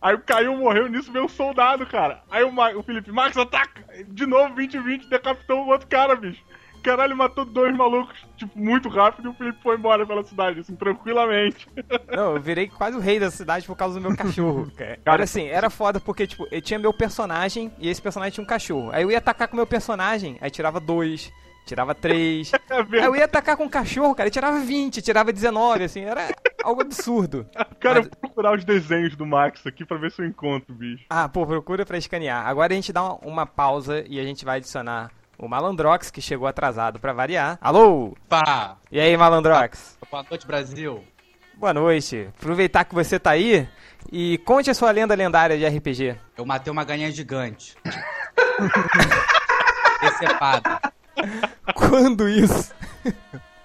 [0.00, 2.22] Aí caiu, morreu nisso, veio um soldado, cara.
[2.30, 3.82] Aí o, Ma- o Felipe, Max, ataca!
[4.06, 6.42] De novo, 2020, decapitou o outro cara, bicho.
[6.82, 10.76] Caralho, matou dois malucos, tipo, muito rápido e o Felipe foi embora pela cidade, assim,
[10.76, 11.68] tranquilamente.
[12.08, 14.96] Não, eu virei quase o rei da cidade por causa do meu cachorro, cara.
[15.04, 18.44] Cara, Era assim, era foda porque, tipo, eu tinha meu personagem e esse personagem tinha
[18.44, 18.90] um cachorro.
[18.92, 21.32] Aí eu ia atacar com meu personagem, aí tirava dois,
[21.68, 22.52] tirava três.
[22.70, 26.02] É Aí eu ia atacar com o cachorro, cara, e tirava 20, tirava 19, assim,
[26.02, 26.28] era
[26.62, 27.46] algo absurdo.
[27.80, 30.74] Cara, Mas- eu vou procurar os desenhos do Max aqui pra ver se eu encontro,
[30.74, 31.04] bicho.
[31.08, 32.46] Ah, pô, procura pra escanear.
[32.46, 36.20] Agora a gente dá uma, uma pausa e a gente vai adicionar o Malandrox, que
[36.20, 37.58] chegou atrasado pra variar.
[37.60, 38.14] Alô?
[38.28, 38.76] Pá!
[38.92, 39.96] E aí, Malandrox?
[40.10, 41.02] Boa noite, Brasil.
[41.54, 42.28] Boa noite.
[42.38, 43.66] Aproveitar que você tá aí
[44.12, 46.16] e conte a sua lenda lendária de RPG.
[46.36, 47.76] Eu matei uma galinha gigante.
[50.00, 50.80] Decepada.
[51.74, 52.72] Quando isso?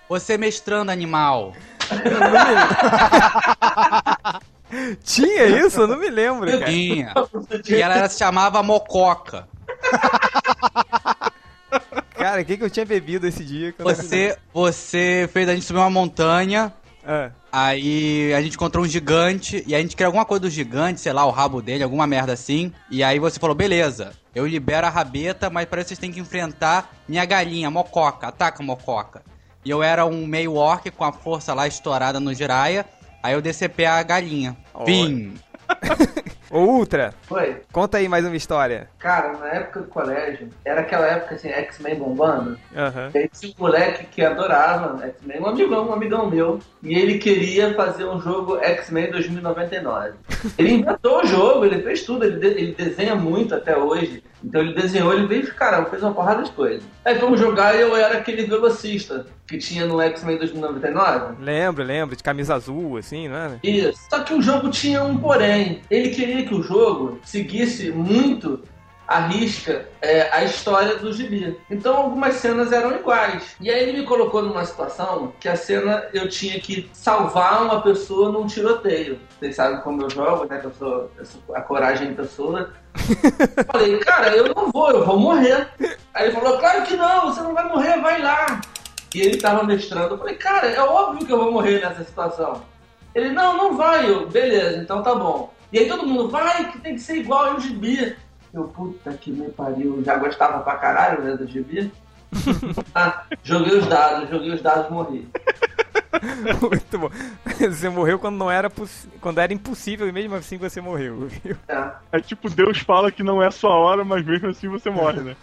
[0.10, 1.54] Você mestrando animal.
[5.04, 5.82] Tinha isso?
[5.82, 6.66] Eu não me lembro, cara.
[6.66, 7.14] Tinha.
[7.70, 9.48] E ela se chamava Mococa.
[12.16, 13.74] Cara, o que, que eu tinha bebido esse dia?
[13.78, 16.74] eu não Você, você fez a gente subir uma montanha.
[17.06, 21.00] Ah, Aí a gente encontrou um gigante e a gente queria alguma coisa do gigante,
[21.00, 22.72] sei lá, o rabo dele, alguma merda assim.
[22.90, 26.20] E aí você falou, beleza, eu libero a rabeta, mas parece que vocês têm que
[26.20, 29.22] enfrentar minha galinha, Mococa, ataca Mococa.
[29.64, 32.86] E eu era um meio orc com a força lá estourada no Jiraya,
[33.22, 34.58] aí eu DCP a galinha.
[34.86, 35.34] Vim.
[36.54, 37.62] Ô, Ultra, Foi.
[37.72, 38.88] conta aí mais uma história.
[39.00, 42.60] Cara, na época do colégio, era aquela época assim, X-Men bombando.
[42.78, 43.10] Aham.
[43.12, 46.60] Tinha um moleque que adorava X-Men, um amigão, um amigão meu.
[46.84, 50.12] E ele queria fazer um jogo X-Men 2099.
[50.60, 54.22] Ele inventou o jogo, ele fez tudo, ele, de- ele desenha muito até hoje.
[54.44, 56.84] Então ele desenhou, ele veio cara, fez uma porrada de coisa.
[57.06, 61.42] Aí fomos jogar e eu era aquele velocista que tinha no X-Men 2099.
[61.42, 63.52] Lembro, lembro, de camisa azul, assim, não é?
[63.64, 63.98] Isso.
[64.10, 65.82] Só que o jogo tinha um porém.
[65.90, 68.64] Ele queria que o jogo seguisse muito
[69.08, 71.58] à risca é, a história do gibi.
[71.70, 73.56] Então algumas cenas eram iguais.
[73.60, 77.82] E aí ele me colocou numa situação que a cena eu tinha que salvar uma
[77.82, 79.20] pessoa num tiroteio.
[79.40, 80.60] Vocês sabem como eu jogo, né?
[80.60, 82.72] Que eu sou, eu sou a coragem em pessoa.
[83.72, 85.68] Falei, cara, eu não vou, eu vou morrer.
[86.14, 88.62] Aí ele falou, claro que não, você não vai morrer, vai lá.
[89.14, 90.16] E ele tava mestrando.
[90.16, 92.64] Eu falei, cara, é óbvio que eu vou morrer nessa situação.
[93.14, 94.10] Ele, não, não vai.
[94.10, 95.54] Eu, beleza, então tá bom.
[95.74, 98.16] E aí todo mundo, vai, que tem que ser igual ao gibi.
[98.54, 101.92] Eu, puta que me pariu, já gostava pra caralho né, do gibi.
[102.94, 105.28] ah, joguei os dados, joguei os dados, morri.
[106.62, 107.10] Muito bom.
[107.46, 108.72] Você morreu quando não era
[109.20, 111.28] quando era impossível e mesmo assim você morreu.
[111.28, 111.58] viu?
[111.68, 111.92] É.
[112.12, 115.36] É tipo, Deus fala que não é sua hora, mas mesmo assim você morre, né?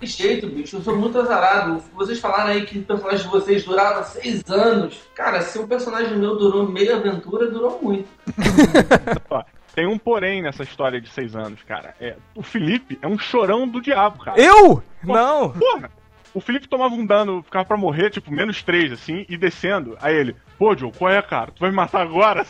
[0.00, 1.82] Que jeito, bicho, eu sou muito azarado.
[1.94, 5.00] Vocês falaram aí que o personagem de vocês durava seis anos.
[5.14, 8.08] Cara, se um personagem meu durou meia aventura, durou muito.
[9.74, 11.94] Tem um porém nessa história de seis anos, cara.
[11.98, 14.38] É, o Felipe é um chorão do diabo, cara.
[14.38, 14.82] Eu?
[15.02, 15.50] Não.
[15.50, 15.90] Porra!
[16.34, 19.98] O Felipe tomava um dano, ficava pra morrer, tipo, menos 3, assim, e descendo.
[20.00, 21.52] Aí ele, pô, Joe, qual é, cara?
[21.52, 22.46] Tu vai me matar agora?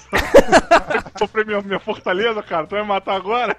[1.18, 3.56] Comprei minha, minha fortaleza, cara, tu vai me matar agora?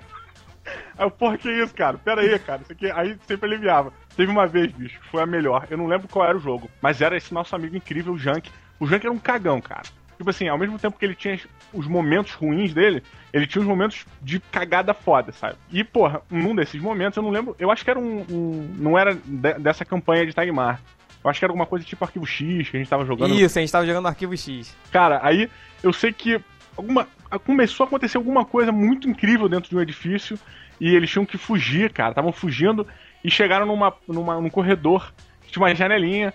[0.98, 1.98] Aí eu, porra, que isso, cara?
[1.98, 2.62] Pera aí, cara.
[2.62, 3.92] Isso aqui, aí sempre aliviava.
[4.16, 5.68] Teve uma vez, bicho, foi a melhor.
[5.70, 8.50] Eu não lembro qual era o jogo, mas era esse nosso amigo incrível, o Junk.
[8.80, 9.84] O Junk era um cagão, cara.
[10.18, 11.40] Tipo assim, ao mesmo tempo que ele tinha
[11.74, 15.56] os momentos ruins dele, ele tinha os momentos de cagada foda, sabe?
[15.72, 17.56] E, porra, num desses momentos, eu não lembro.
[17.60, 18.26] Eu acho que era um.
[18.30, 20.80] um- não era de- dessa campanha de Tagmar.
[21.24, 23.34] Eu acho que era alguma coisa tipo Arquivo X que a gente tava jogando.
[23.34, 24.76] Isso, a gente tava jogando arquivo X.
[24.92, 25.50] Cara, aí
[25.82, 26.40] eu sei que
[26.76, 27.08] alguma,
[27.46, 30.38] começou a acontecer alguma coisa muito incrível dentro de um edifício
[30.82, 32.10] e eles tinham que fugir, cara.
[32.10, 32.86] Estavam fugindo
[33.24, 35.14] e chegaram numa, numa, num corredor
[35.46, 36.34] que tinha uma janelinha.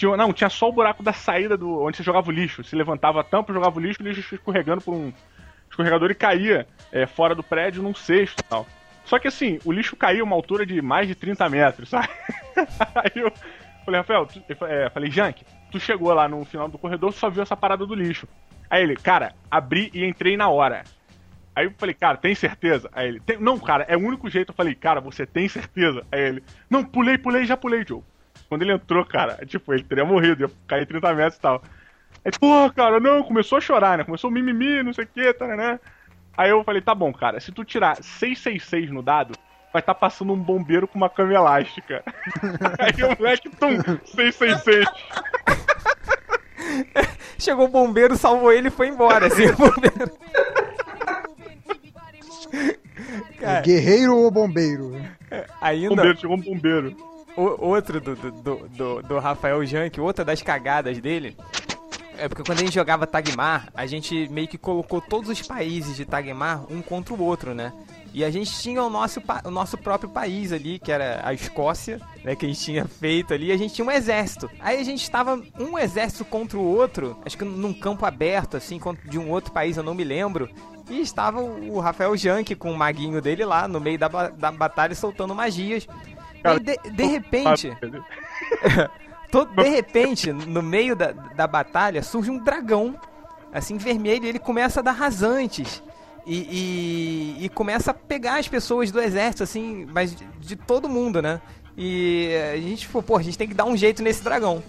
[0.00, 2.64] Tinha, não, tinha só o buraco da saída do onde você jogava o lixo.
[2.64, 5.12] Se levantava a tampa, jogava o lixo, o lixo escorregando por um
[5.68, 8.66] escorregador e caía é, fora do prédio num cesto e tal.
[9.04, 12.08] Só que assim, o lixo caía uma altura de mais de 30 metros, sabe?
[12.94, 13.30] Aí eu
[13.84, 17.42] falei, Rafael, tu, é, falei, Jank, tu chegou lá no final do corredor, só viu
[17.42, 18.26] essa parada do lixo.
[18.70, 20.82] Aí ele, cara, abri e entrei na hora.
[21.54, 22.88] Aí eu falei, cara, tem certeza?
[22.94, 24.48] Aí ele, "Tem- não, cara, é o único jeito.
[24.48, 26.06] Eu falei, cara, você tem certeza?
[26.10, 28.02] Aí ele, não, pulei, pulei, já pulei, Joe.
[28.48, 31.62] Quando ele entrou, cara, tipo, ele teria morrido, ia cair 30 metros e tal.
[32.24, 34.04] Aí, porra, cara, não, começou a chorar, né?
[34.04, 35.78] Começou mimimi, não sei o que, tá, né?
[36.36, 39.34] Aí eu falei, tá bom, cara, se tu tirar 666 no dado,
[39.72, 42.02] vai estar passando um bombeiro com uma cama elástica.
[42.78, 44.86] Aí o moleque, tum, 666.
[47.38, 50.12] Chegou o bombeiro, salvou ele e foi embora, assim, o bombeiro.
[53.40, 54.94] Cara, Guerreiro ou bombeiro?
[55.60, 56.96] ainda, Bombeiro, chegou um bombeiro.
[57.36, 58.30] O- outro do, do,
[58.68, 61.36] do, do- Rafael Jank, outra das cagadas dele,
[62.18, 65.96] é porque quando a gente jogava Tagmar, a gente meio que colocou todos os países
[65.96, 67.72] de Tagmar um contra o outro, né?
[68.12, 72.00] E a gente tinha o nosso, o nosso próprio país ali, que era a Escócia,
[72.24, 72.34] né?
[72.34, 74.50] Que a gente tinha feito ali, a gente tinha um exército.
[74.58, 78.80] Aí a gente estava um exército contra o outro, acho que num campo aberto, assim,
[79.08, 80.50] de um outro país, eu não me lembro.
[80.90, 84.92] E estava o Rafael Jank com o maguinho dele lá, no meio da, da batalha,
[84.96, 85.86] soltando magias.
[86.44, 87.76] Aí, de, de repente,
[89.30, 92.94] to- de repente, no meio da, da batalha, surge um dragão,
[93.52, 95.82] assim, vermelho, e ele começa a dar rasantes.
[96.26, 100.88] E, e, e começa a pegar as pessoas do exército, assim, mas de, de todo
[100.88, 101.40] mundo, né?
[101.76, 104.62] E a gente falou, pô, a gente tem que dar um jeito nesse dragão.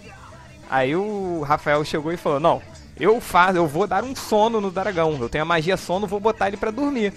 [0.69, 2.61] Aí o Rafael chegou e falou, não,
[2.97, 5.17] eu faço, eu vou dar um sono no dragão.
[5.19, 7.13] Eu tenho a magia sono, vou botar ele pra dormir.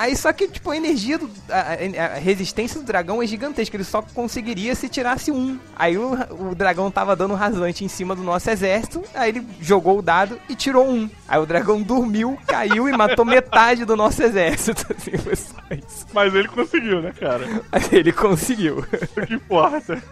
[0.00, 3.76] Aí só que, tipo, a energia, do, a, a- resistência do dragão é gigantesca.
[3.76, 5.58] Ele só conseguiria se tirasse um.
[5.76, 9.04] Aí o, o dragão tava dando rasante em cima do nosso exército.
[9.14, 11.10] Aí ele jogou o dado e tirou um.
[11.28, 14.86] Aí o dragão dormiu, caiu e matou metade do nosso exército.
[14.96, 16.06] Assim, foi só isso.
[16.14, 17.46] Mas ele conseguiu, né, cara?
[17.70, 18.78] Aí ele conseguiu.
[18.78, 20.02] O que importa.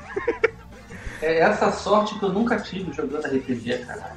[1.22, 4.12] É essa sorte que eu nunca tive jogando RPG, cara.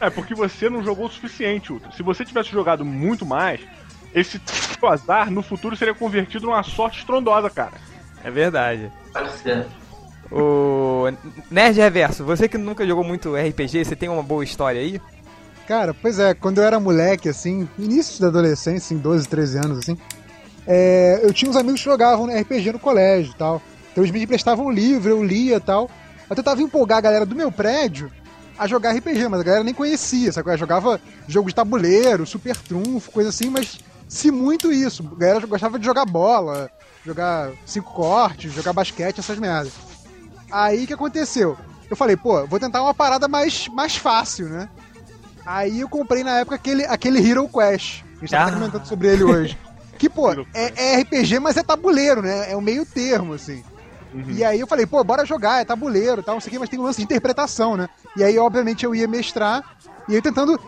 [0.00, 1.92] É porque você não jogou o suficiente, Ultra.
[1.92, 3.60] Se você tivesse jogado muito mais,
[4.14, 7.72] esse teu azar no futuro seria convertido numa sorte estrondosa, cara.
[8.24, 8.90] É verdade.
[9.12, 9.66] Pode ser.
[10.30, 11.04] O
[11.50, 15.00] Nerd Reverso, você que nunca jogou muito RPG, você tem uma boa história aí?
[15.66, 19.78] Cara, pois é, quando eu era moleque, assim, início da adolescência, em 12, 13 anos,
[19.78, 19.96] assim,
[20.66, 23.62] é, eu tinha uns amigos que jogavam RPG no colégio e tal.
[23.90, 25.90] Então eles me emprestavam livro, eu lia e tal.
[26.28, 28.10] Eu tentava empolgar a galera do meu prédio
[28.58, 30.50] a jogar RPG, mas a galera nem conhecia, sabe?
[30.50, 33.80] Eu jogava jogo de tabuleiro, super trunfo, coisa assim, mas
[34.12, 35.02] se muito isso.
[35.16, 36.70] A galera gostava de jogar bola,
[37.04, 39.72] jogar cinco cortes, jogar basquete, essas merdas.
[40.50, 41.56] Aí o que aconteceu?
[41.90, 44.68] Eu falei, pô, vou tentar uma parada mais, mais fácil, né?
[45.46, 48.02] Aí eu comprei na época aquele, aquele Hero Quest.
[48.16, 48.52] A gente tava Ah.
[48.52, 49.58] comentando sobre ele hoje.
[49.98, 52.52] Que, pô, é, é RPG, mas é tabuleiro, né?
[52.52, 53.64] É o meio termo, assim.
[54.28, 56.68] E aí eu falei, pô, bora jogar, é tabuleiro tal, não sei o quê, mas
[56.68, 57.88] tem um lance de interpretação, né?
[58.14, 59.64] E aí, obviamente, eu ia mestrar,
[60.06, 60.60] e aí tentando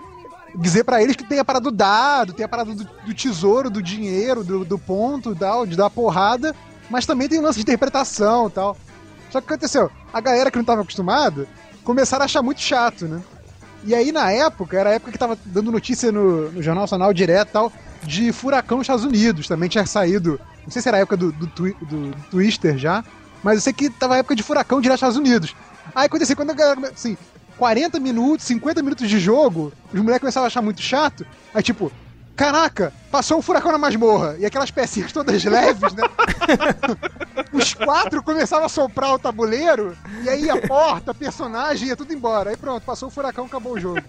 [0.57, 3.69] dizer pra eles que tem a parada do dado, tem a parada do, do tesouro,
[3.71, 6.55] do dinheiro, do, do ponto tal, de dar porrada,
[6.88, 8.77] mas também tem um lance de interpretação tal.
[9.31, 11.47] Só que aconteceu, a galera que não tava acostumada
[11.83, 13.21] começaram a achar muito chato, né?
[13.85, 17.12] E aí, na época, era a época que tava dando notícia no, no Jornal Nacional
[17.12, 19.47] direto tal, de furacão nos Estados Unidos.
[19.47, 22.79] Também tinha saído, não sei se era a época do, do, twi- do, do Twister
[22.79, 23.05] já,
[23.43, 25.55] mas eu sei que tava a época de furacão direto nos Estados Unidos.
[25.95, 27.14] Aí aconteceu quando a galera, assim,
[27.59, 31.27] 40 minutos, 50 minutos de jogo, os moleques começavam a achar muito chato.
[31.53, 31.90] Aí, tipo,
[32.37, 34.35] caraca, passou um furacão na masmorra.
[34.40, 36.03] E aquelas pecinhas todas leves, né?
[37.55, 42.12] Os quatro começavam a soprar o tabuleiro, e aí a porta, a personagem, ia tudo
[42.12, 42.50] embora.
[42.50, 44.03] Aí pronto, passou o furacão, acabou o jogo.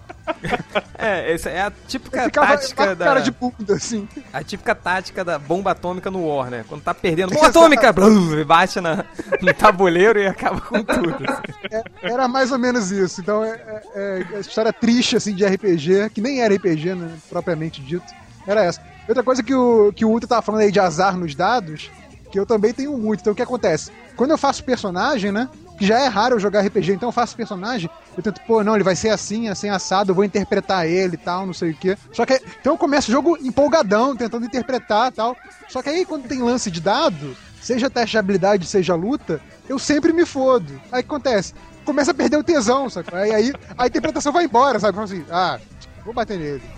[0.98, 3.04] É, essa é a típica Ficava tática da.
[3.04, 4.08] cara de bunda, assim.
[4.32, 6.64] A típica tática da bomba atômica no War, né?
[6.68, 9.04] Quando tá perdendo bomba atômica, blum, bate na,
[9.40, 11.14] no tabuleiro e acaba com tudo.
[11.28, 11.52] assim.
[11.70, 13.20] É, era mais ou menos isso.
[13.20, 13.60] Então é,
[13.94, 18.12] é, é história triste assim de RPG, que nem era RPG, né, propriamente dito.
[18.44, 18.95] Era essa.
[19.08, 21.90] Outra coisa que o, que o Ultra tava falando aí de azar nos dados,
[22.30, 23.20] que eu também tenho muito.
[23.20, 23.90] Então o que acontece?
[24.16, 25.48] Quando eu faço personagem, né?
[25.78, 28.74] Que já é raro eu jogar RPG, então eu faço personagem, eu tento, pô, não,
[28.74, 31.76] ele vai ser assim, assim, assado, eu vou interpretar ele e tal, não sei o
[31.76, 31.98] quê.
[32.12, 35.36] Só que então eu começo o jogo empolgadão, tentando interpretar tal.
[35.68, 39.78] Só que aí quando tem lance de dado, seja teste de habilidade, seja luta, eu
[39.78, 40.80] sempre me fodo.
[40.90, 41.52] Aí o que acontece?
[41.84, 43.08] Começa a perder o tesão, sabe?
[43.12, 44.94] Aí, aí a interpretação vai embora, sabe?
[44.94, 45.60] Fala assim, ah,
[46.04, 46.75] vou bater nele.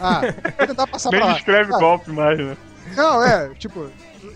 [0.00, 0.20] Ah,
[0.58, 1.36] vou tentar passar pra Nem lá.
[1.36, 2.56] escreve Ah, golpe mais, né?
[2.96, 3.90] Não, é, tipo,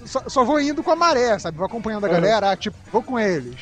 [0.04, 1.56] só, só vou indo com a maré, sabe?
[1.56, 3.56] Vou acompanhando a galera, ah, tipo, vou com eles,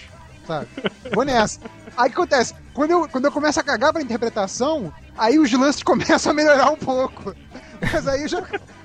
[0.46, 0.68] sabe?
[1.12, 1.60] Vou nessa.
[1.96, 2.54] Aí o que acontece?
[2.72, 6.70] Quando eu, quando eu começo a cagar pra interpretação, aí os lances começam a melhorar
[6.70, 7.34] um pouco.
[7.80, 8.42] Mas aí eu já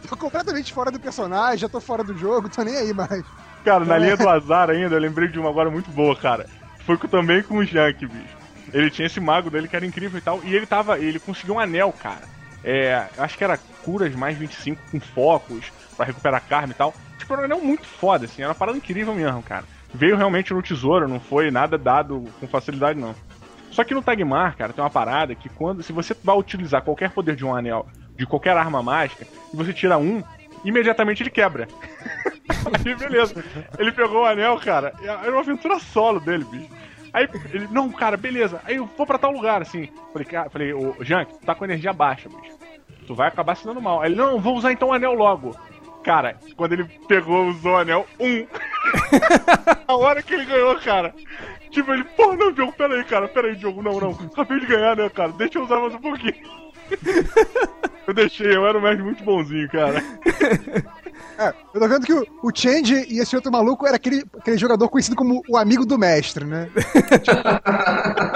[0.08, 3.24] tô completamente fora do personagem, já tô fora do jogo, tô nem aí mais.
[3.64, 6.48] Cara, na linha do azar ainda, eu lembrei de uma agora muito boa, cara.
[6.86, 8.42] Foi também com o Jank, bicho.
[8.74, 10.98] Ele tinha esse mago dele que era incrível e tal, e ele tava.
[10.98, 12.24] Ele conseguiu um anel, cara.
[12.64, 16.94] É, acho que era curas mais 25 com focos pra recuperar karma e tal.
[17.18, 19.66] Tipo, era um anel muito foda, assim, era uma parada incrível mesmo, cara.
[19.94, 23.14] Veio realmente no tesouro, não foi nada dado com facilidade, não.
[23.72, 25.82] Só que no Tagmar, cara, tem uma parada que quando.
[25.82, 29.74] Se você vai utilizar qualquer poder de um anel, de qualquer arma mágica, e você
[29.74, 30.22] tira um,
[30.64, 31.68] imediatamente ele quebra.
[32.86, 33.44] Aí beleza.
[33.80, 34.94] Ele pegou o anel, cara.
[35.02, 36.70] Era uma aventura solo dele, bicho.
[37.14, 38.62] Aí ele, não, cara, beleza.
[38.64, 39.90] Aí eu vou pra tal lugar, assim.
[40.14, 42.58] Falei, cara, falei, ô, Jank, tu tá com energia baixa, bicho.
[43.06, 44.02] Tu vai acabar se dando mal.
[44.02, 45.56] Aí ele, não, vou usar então o anel logo.
[46.04, 48.48] Cara, quando ele pegou, usou o anel, um.
[49.88, 51.14] a hora que ele ganhou, cara.
[51.70, 54.12] Tipo, ele, pô, não, Diogo, peraí, cara, peraí, Diogo, não, não.
[54.12, 55.32] Acabei de ganhar, né, cara?
[55.34, 56.36] Deixa eu usar mais um pouquinho.
[58.08, 60.04] eu deixei, eu era um mestre muito bonzinho, cara.
[61.42, 64.58] É, eu tô vendo que o, o Change e esse outro maluco era aquele, aquele
[64.58, 66.70] jogador conhecido como o amigo do mestre, né?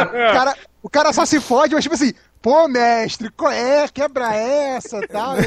[0.10, 3.88] o, cara, o cara só se fode, mas tipo assim, pô, mestre, qual é?
[3.88, 5.34] Quebra essa e tal.
[5.34, 5.44] Aí,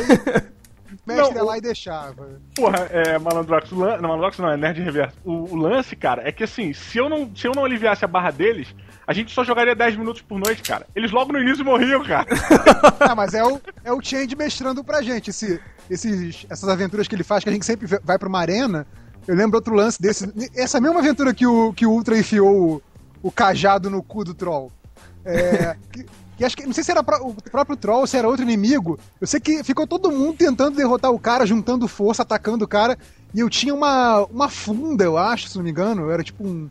[1.04, 2.40] mestre Não, lá e deixava.
[2.54, 3.96] Porra, é, Malandrox, o lan...
[3.96, 5.16] não, Malandrox não, é Nerd Reverso.
[5.24, 8.08] O, o lance, cara, é que assim, se eu, não, se eu não aliviasse a
[8.08, 8.72] barra deles,
[9.08, 10.86] a gente só jogaria 10 minutos por noite, cara.
[10.94, 12.26] Eles logo no início morriam, cara.
[13.00, 15.30] Ah, mas é o, é o Change mestrando pra gente.
[15.30, 18.86] Esse, esses, essas aventuras que ele faz, que a gente sempre vai pra uma arena.
[19.26, 20.30] Eu lembro outro lance desse.
[20.54, 22.82] Essa mesma aventura que o, que o Ultra enfiou
[23.22, 24.70] o, o cajado no cu do Troll.
[25.24, 25.74] É,
[26.36, 26.66] que, acho que.
[26.66, 28.98] Não sei se era o próprio Troll se era outro inimigo.
[29.18, 32.98] Eu sei que ficou todo mundo tentando derrotar o cara, juntando força, atacando o cara.
[33.32, 36.10] E eu tinha uma, uma funda, eu acho, se não me engano.
[36.10, 36.68] Era tipo um.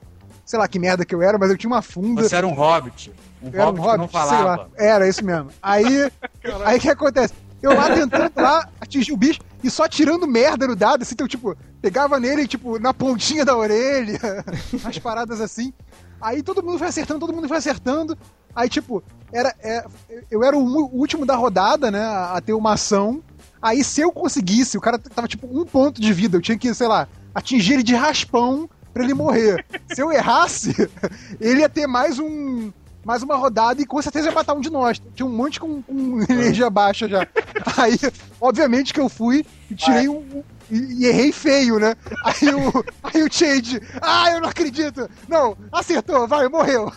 [0.47, 2.23] Sei lá que merda que eu era, mas eu tinha uma funda.
[2.23, 3.11] Você era um hobbit.
[3.43, 4.61] Um Eu era um hobbit que não hobbit, sei falava.
[4.61, 4.67] lá.
[4.77, 5.49] Era, isso mesmo.
[5.61, 6.09] Aí,
[6.63, 7.33] aí o que acontece?
[7.61, 11.27] Eu lá tentando lá atingir o bicho e só tirando merda no dado, assim, então,
[11.27, 14.19] tipo, pegava nele, tipo, na pontinha da orelha,
[14.85, 15.73] as paradas assim.
[16.21, 18.17] Aí todo mundo foi acertando, todo mundo foi acertando.
[18.55, 19.85] Aí, tipo, era, é,
[20.31, 23.21] eu era o último da rodada, né, a, a ter uma ação.
[23.61, 26.73] Aí, se eu conseguisse, o cara tava, tipo, um ponto de vida, eu tinha que,
[26.73, 27.05] sei lá,
[27.35, 29.63] atingir ele de raspão pra ele morrer.
[29.93, 30.73] Se eu errasse,
[31.39, 32.71] ele ia ter mais um.
[33.05, 35.01] Mais uma rodada e com certeza ia matar um de nós.
[35.15, 37.25] Tinha um monte com, com energia baixa já.
[37.77, 37.97] Aí,
[38.41, 40.43] obviamente que eu fui e tirei um.
[40.69, 41.95] E, e errei feio, né?
[42.25, 43.79] Aí o, aí o Change.
[44.01, 45.09] Ah, eu não acredito!
[45.29, 46.91] Não, acertou, vai, morreu.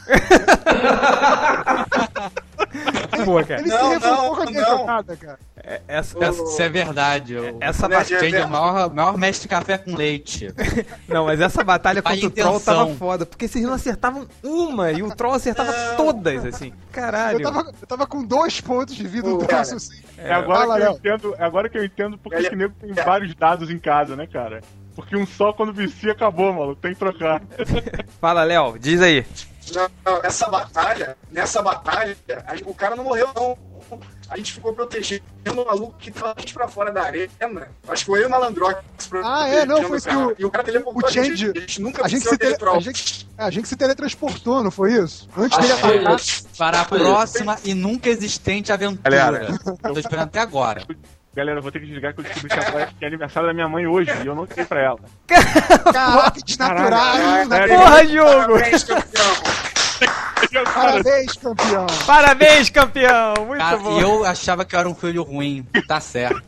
[3.25, 3.61] Boa, cara.
[3.61, 4.79] Ele Não, se revoltou não, com a minha não.
[4.79, 5.39] jogada, cara.
[5.71, 7.37] É- Essa, Essa- Isso é verdade.
[7.37, 8.37] O essa Nerd batalha.
[8.39, 10.49] É o maior, maior mestre de café com leite.
[11.09, 15.03] Não, mas essa batalha contra o Troll tava foda, porque vocês não acertavam uma e
[15.03, 16.73] o Troll acertava todas, assim.
[16.91, 17.39] Caralho.
[17.41, 19.77] Eu tava, eu tava com dois pontos de vida no Ô, troço cara.
[19.77, 20.03] assim.
[20.19, 22.75] É, agora, Fala, que eu entendo, é agora que eu entendo porque Ele- que nego
[22.81, 24.61] tem vários dados em casa, né, cara?
[24.97, 26.81] Porque um só quando vicia acabou, maluco.
[26.81, 27.41] Tem que trocar.
[28.21, 29.25] Fala, Léo, diz aí.
[30.23, 33.57] Essa batalha, nessa batalha, a- o cara não morreu, não.
[34.29, 37.29] A gente ficou protegendo o maluco que tava gente pra fora da arena.
[37.89, 38.79] Acho que foi eu e o Malandrox.
[39.25, 41.27] Ah, é, não, foi protegendo isso que o- E o cara teleportou o a gente,
[41.37, 44.71] Change- a gente nunca A gente, se tele, a, gente, a gente se teletransportou, não
[44.71, 45.29] foi isso?
[45.37, 46.21] Antes dele atacar.
[46.57, 49.11] Para a próxima e nunca existente aventura.
[49.17, 49.59] Galera.
[49.83, 50.85] Eu tô esperando até agora.
[51.33, 53.69] Galera, eu vou ter que desligar que eu descobri que agora é aniversário da minha
[53.69, 54.99] mãe hoje e eu não sei pra ela.
[55.93, 57.49] Caraca, desnaturado!
[57.69, 58.59] Porra, jogo!
[58.59, 59.37] Parabéns, campeão.
[60.75, 61.87] Parabéns, campeão!
[62.07, 63.35] Parabéns, campeão!
[63.47, 63.99] Muito Cara, bom.
[63.99, 65.65] e eu achava que eu era um filho ruim.
[65.87, 66.43] Tá certo.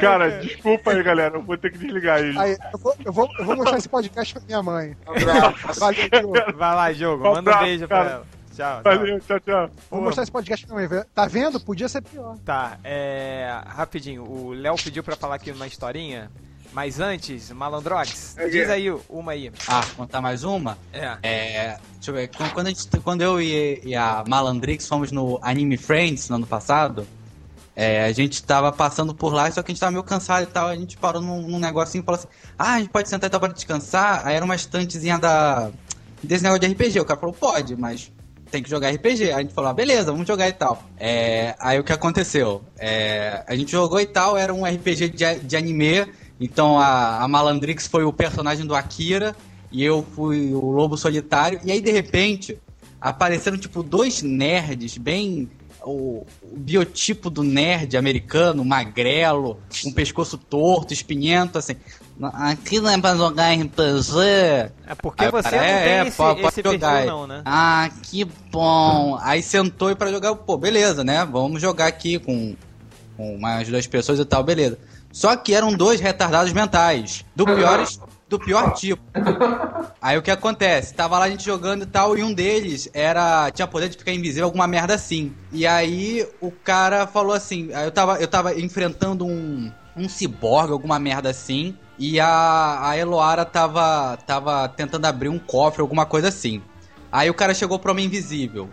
[0.00, 1.36] Cara, desculpa aí, galera.
[1.36, 2.36] Eu vou ter que desligar ele.
[2.38, 4.96] Aí, eu vou, eu, vou, eu vou mostrar esse podcast pra minha mãe.
[5.06, 5.80] Um abraço.
[5.80, 6.32] Valeu, Diogo.
[6.56, 7.28] Vai lá, jogo.
[7.28, 8.10] Um Manda um abraço, beijo pra cara.
[8.10, 8.26] ela.
[8.54, 8.82] Tchau.
[8.82, 8.96] tchau.
[8.96, 9.70] Valeu, tchau, tchau.
[9.90, 10.88] Vou mostrar esse podcast pra mãe.
[11.14, 11.58] Tá vendo?
[11.60, 12.36] Podia ser pior.
[12.44, 13.60] Tá, é.
[13.66, 16.30] Rapidinho, o Léo pediu pra falar aqui uma historinha.
[16.72, 19.52] Mas antes, Malandrox, É, diz aí uma aí.
[19.68, 20.78] Ah, contar mais uma?
[20.90, 21.18] É.
[21.22, 21.78] É.
[21.96, 22.30] Deixa eu ver.
[22.54, 27.06] Quando, gente- quando eu e, e a Malandrix fomos no Anime Friends no ano passado,
[27.76, 30.46] é, a gente tava passando por lá, só que a gente tava meio cansado e
[30.46, 30.68] tal.
[30.68, 33.30] A gente parou num, num negocinho e falou assim: Ah, a gente pode sentar e
[33.30, 34.26] tal para descansar.
[34.26, 35.70] Aí era uma estantezinha da.
[36.22, 37.00] desse negócio de RPG.
[37.00, 38.10] O cara falou: Pode, mas
[38.52, 39.24] tem que jogar RPG.
[39.24, 40.84] Aí a gente falou: ah, Beleza, vamos jogar e tal.
[40.98, 42.62] É, aí o que aconteceu?
[42.78, 46.06] É, a gente jogou e tal, era um RPG de, de anime.
[46.38, 49.34] Então a, a Malandrix foi o personagem do Akira
[49.72, 51.58] e eu fui o lobo solitário.
[51.64, 52.58] E aí, de repente,
[53.00, 55.50] apareceram, tipo, dois nerds bem.
[55.84, 61.74] O, o biotipo do nerd americano, magrelo, um pescoço torto, espinhento, assim.
[62.34, 64.70] Aqui não é pra jogar RPG.
[64.86, 67.06] É porque Aí você cara, não é, tem é, esse, pode- esse perfil, jogar aí.
[67.06, 67.42] não, né?
[67.44, 69.18] Ah, que bom.
[69.22, 71.26] Aí sentou e pra jogar, pô, beleza, né?
[71.30, 72.54] Vamos jogar aqui com,
[73.16, 74.78] com mais duas pessoas e tal, beleza.
[75.10, 77.24] Só que eram dois retardados mentais.
[77.34, 77.84] Do pior,
[78.28, 79.02] do pior tipo.
[80.00, 80.94] Aí o que acontece?
[80.94, 83.50] Tava lá a gente jogando e tal, e um deles era.
[83.50, 85.32] tinha poder de ficar invisível, alguma merda assim.
[85.50, 87.68] E aí o cara falou assim.
[87.72, 89.70] Eu tava, eu tava enfrentando um.
[89.96, 91.76] Um ciborgue, alguma merda assim.
[91.98, 96.62] E a, a Eloara tava, tava tentando abrir um cofre, alguma coisa assim.
[97.10, 98.70] Aí o cara chegou pro homem invisível.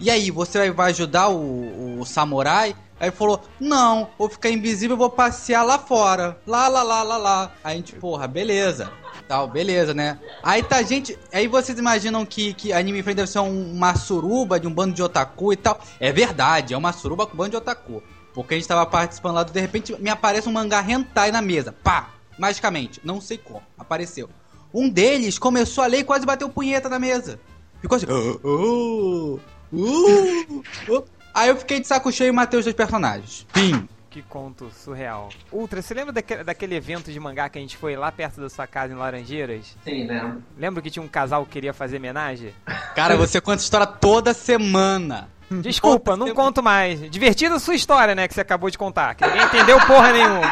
[0.00, 2.74] E aí, você vai ajudar o, o samurai?
[2.98, 6.38] Aí falou: Não, vou ficar invisível, vou passear lá fora.
[6.46, 7.52] Lá, lá, lá, lá, lá.
[7.64, 8.90] Aí a gente, porra, beleza.
[9.28, 10.18] Tal, beleza, né?
[10.42, 11.18] Aí tá, gente.
[11.32, 14.94] Aí vocês imaginam que, que Anime Friend deve ser um- uma suruba de um bando
[14.94, 15.78] de otaku e tal.
[16.00, 18.02] É verdade, é uma suruba com um bando de otaku.
[18.34, 21.72] Porque a gente tava participando lá, de repente me aparece um mangá hentai na mesa.
[21.72, 22.10] Pá!
[22.38, 23.00] Magicamente.
[23.04, 23.62] Não sei como.
[23.78, 24.30] Apareceu.
[24.72, 27.40] Um deles começou a ler e quase bateu punheta na mesa.
[27.80, 28.06] Ficou assim.
[28.08, 29.38] "Oh,
[29.72, 29.80] uh,
[30.88, 31.04] uh."
[31.34, 33.46] Aí eu fiquei de saco cheio e matei os dois personagens.
[33.52, 33.88] Fim.
[34.10, 35.28] Que conto surreal.
[35.52, 38.50] Ultra, você lembra daquele, daquele evento de mangá que a gente foi lá perto da
[38.50, 39.76] sua casa em Laranjeiras?
[39.84, 40.42] Sim, lembro.
[40.58, 42.52] Lembra que tinha um casal que queria fazer homenagem?
[42.96, 45.28] Cara, você conta história toda semana.
[45.50, 47.10] Desculpa, não conto mais.
[47.10, 49.16] Divertida a sua história, né, que você acabou de contar.
[49.16, 50.46] Que ninguém entendeu porra nenhuma.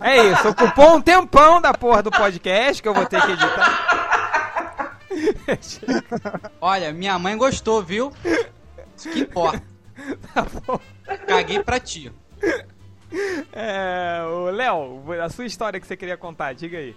[0.00, 4.98] É isso, ocupou um tempão da porra do podcast que eu vou ter que editar.
[6.60, 8.12] Olha, minha mãe gostou, viu?
[8.96, 9.62] Isso que importa.
[10.34, 10.80] Tá bom.
[11.26, 12.10] Caguei pra ti.
[13.52, 16.96] É, o Léo, a sua história que você queria contar, diga aí.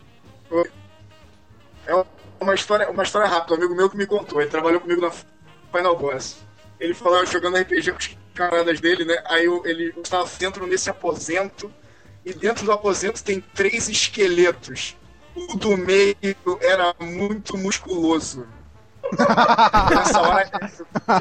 [1.85, 2.05] É
[2.39, 4.41] uma história, uma história rápida, um amigo meu que me contou.
[4.41, 6.44] Ele trabalhou comigo na Final Boss.
[6.79, 9.21] Ele falou eu jogando RPG com os camaradas dele, né?
[9.25, 11.71] Aí ele estava dentro nesse aposento.
[12.25, 14.97] E dentro do aposento tem três esqueletos.
[15.35, 16.15] O do meio
[16.61, 18.47] era muito musculoso.
[19.91, 20.49] Nessa hora,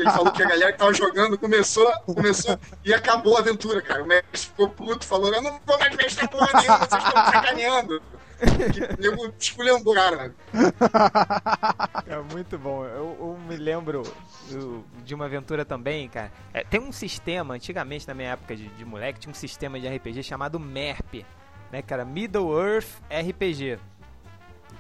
[0.01, 4.03] ele falou que a galera que tava jogando começou, começou e acabou a aventura, cara.
[4.03, 8.03] O mestre ficou puto, falou: Eu não vou mais mexer porra nenhuma, vocês estão sacaneando.
[8.39, 10.35] Que nego esculhambou, cara.
[12.07, 12.85] É muito bom.
[12.85, 14.03] Eu, eu me lembro
[14.51, 16.31] do- de uma aventura também, cara.
[16.53, 19.89] É, tem um sistema, antigamente na minha época de, de moleque, tinha um sistema de
[19.89, 21.25] RPG chamado MERP,
[21.73, 22.05] né, cara?
[22.05, 23.79] Middle Earth RPG,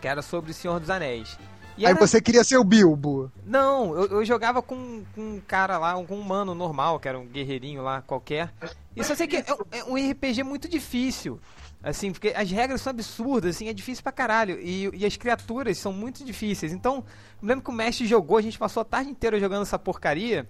[0.01, 1.39] que era sobre o Senhor dos Anéis.
[1.77, 3.33] E Aí era- você queria ser o Bilbo.
[3.45, 7.19] Não, eu, eu jogava com, com um cara lá, com um humano normal, que era
[7.19, 8.53] um guerreirinho lá qualquer.
[8.95, 11.41] E só sei que é, é um RPG muito difícil.
[11.85, 14.59] Assim, porque as regras são absurdas, assim, é difícil pra caralho.
[14.59, 16.73] E, e as criaturas são muito difíceis.
[16.73, 17.05] Então,
[17.43, 20.49] eu lembro que o mestre jogou, a gente passou a tarde inteira jogando essa porcaria.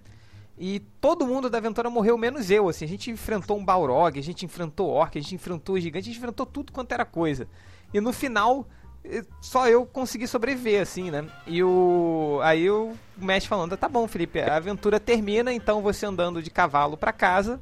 [0.56, 2.84] E todo mundo da aventura morreu, menos eu, assim.
[2.84, 6.12] A gente enfrentou um Balrog, a gente enfrentou Orc, a gente enfrentou o gigante, a
[6.12, 7.48] gente enfrentou tudo quanto era coisa.
[7.92, 8.64] E no final,
[9.04, 11.24] eh, só eu consegui sobreviver, assim, né?
[11.48, 12.38] E o.
[12.44, 16.96] Aí o mestre falando, tá bom, Felipe, a aventura termina, então você andando de cavalo
[16.96, 17.60] pra casa.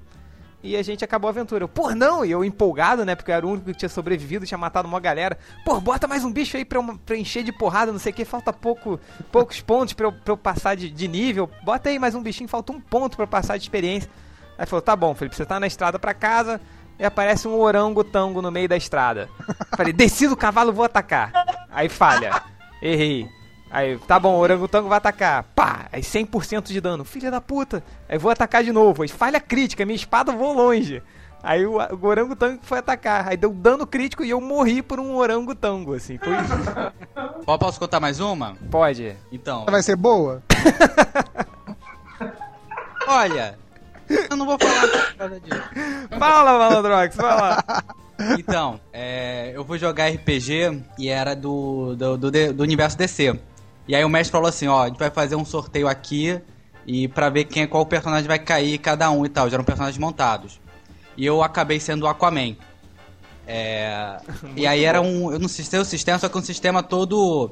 [0.62, 1.64] E a gente acabou a aventura.
[1.64, 2.24] Eu, Pô, não!
[2.24, 3.16] E eu empolgado, né?
[3.16, 5.36] Porque eu era o único que tinha sobrevivido, tinha matado uma galera.
[5.64, 8.14] Pô, bota mais um bicho aí pra, eu, pra encher de porrada, não sei o
[8.14, 8.24] que.
[8.24, 9.00] Falta pouco,
[9.32, 11.50] poucos pontos pra eu, pra eu passar de, de nível.
[11.64, 14.08] Bota aí mais um bichinho, falta um ponto pra eu passar de experiência.
[14.56, 16.60] Aí falou, tá bom, Felipe, você tá na estrada pra casa
[16.98, 19.28] e aparece um orangotango no meio da estrada.
[19.76, 21.32] Falei, desci do cavalo, vou atacar.
[21.70, 22.42] Aí falha.
[22.80, 23.28] Errei.
[23.72, 25.44] Aí, tá bom, o orangotango vai atacar.
[25.54, 25.86] Pá!
[25.90, 27.06] Aí 100% de dano.
[27.06, 27.82] Filha da puta.
[28.06, 29.02] Aí vou atacar de novo.
[29.02, 31.02] Aí falha crítica, minha espada voou longe.
[31.42, 33.28] Aí o, o orangotango foi atacar.
[33.28, 36.18] Aí deu dano crítico e eu morri por um orangotango, assim.
[36.18, 36.34] Foi...
[37.58, 38.54] Posso contar mais uma?
[38.70, 39.16] Pode.
[39.32, 40.42] Então, Vai ser boa?
[43.08, 43.58] olha.
[44.30, 45.62] Eu não vou falar nada disso.
[46.18, 47.64] Fala, Malandrox, vai lá.
[48.38, 53.36] Então, é, eu vou jogar RPG e era do, do, do, do universo DC.
[53.86, 56.40] E aí o mestre falou assim, ó, a gente vai fazer um sorteio aqui
[56.86, 59.48] e pra ver quem qual personagem vai cair cada um e tal.
[59.48, 60.60] Já eram personagens montados.
[61.16, 62.56] E eu acabei sendo o Aquaman.
[63.46, 64.18] É,
[64.56, 67.50] e aí era um, eu não sei o sistema, só que um sistema todo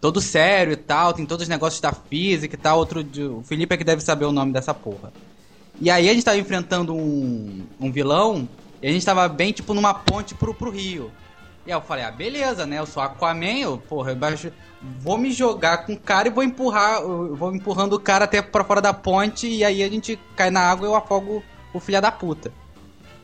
[0.00, 3.42] todo sério e tal, tem todos os negócios da física e tal, outro de, o
[3.42, 5.10] Felipe é que deve saber o nome dessa porra.
[5.80, 8.46] E aí a gente tava enfrentando um, um vilão
[8.82, 11.10] e a gente tava bem, tipo, numa ponte pro, pro rio.
[11.66, 12.78] E aí eu falei, ah, beleza, né?
[12.78, 14.52] Eu sou Aquaman, eu, porra, eu baixo,
[14.82, 18.64] vou me jogar com o cara e vou empurrar, vou empurrando o cara até pra
[18.64, 21.42] fora da ponte e aí a gente cai na água e eu afogo
[21.72, 22.52] o filho da puta.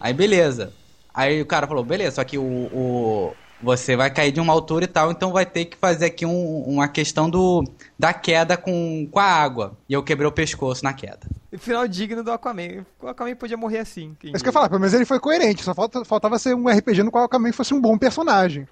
[0.01, 0.72] Aí beleza.
[1.12, 4.85] Aí o cara falou, beleza, só que o, o- você vai cair de uma altura
[4.85, 7.65] e tal, então vai ter que fazer aqui um- uma questão do
[7.99, 9.77] da queda com, com a água.
[9.89, 11.21] E eu quebrei o pescoço na queda.
[11.59, 12.87] Final digno do Aquaman.
[13.03, 14.17] O Aquaman podia morrer assim.
[14.19, 16.39] quem É isso que eu ia falar, pelo menos ele foi coerente, só falta- faltava
[16.39, 18.67] ser um RPG no qual o Aquaman fosse um bom personagem.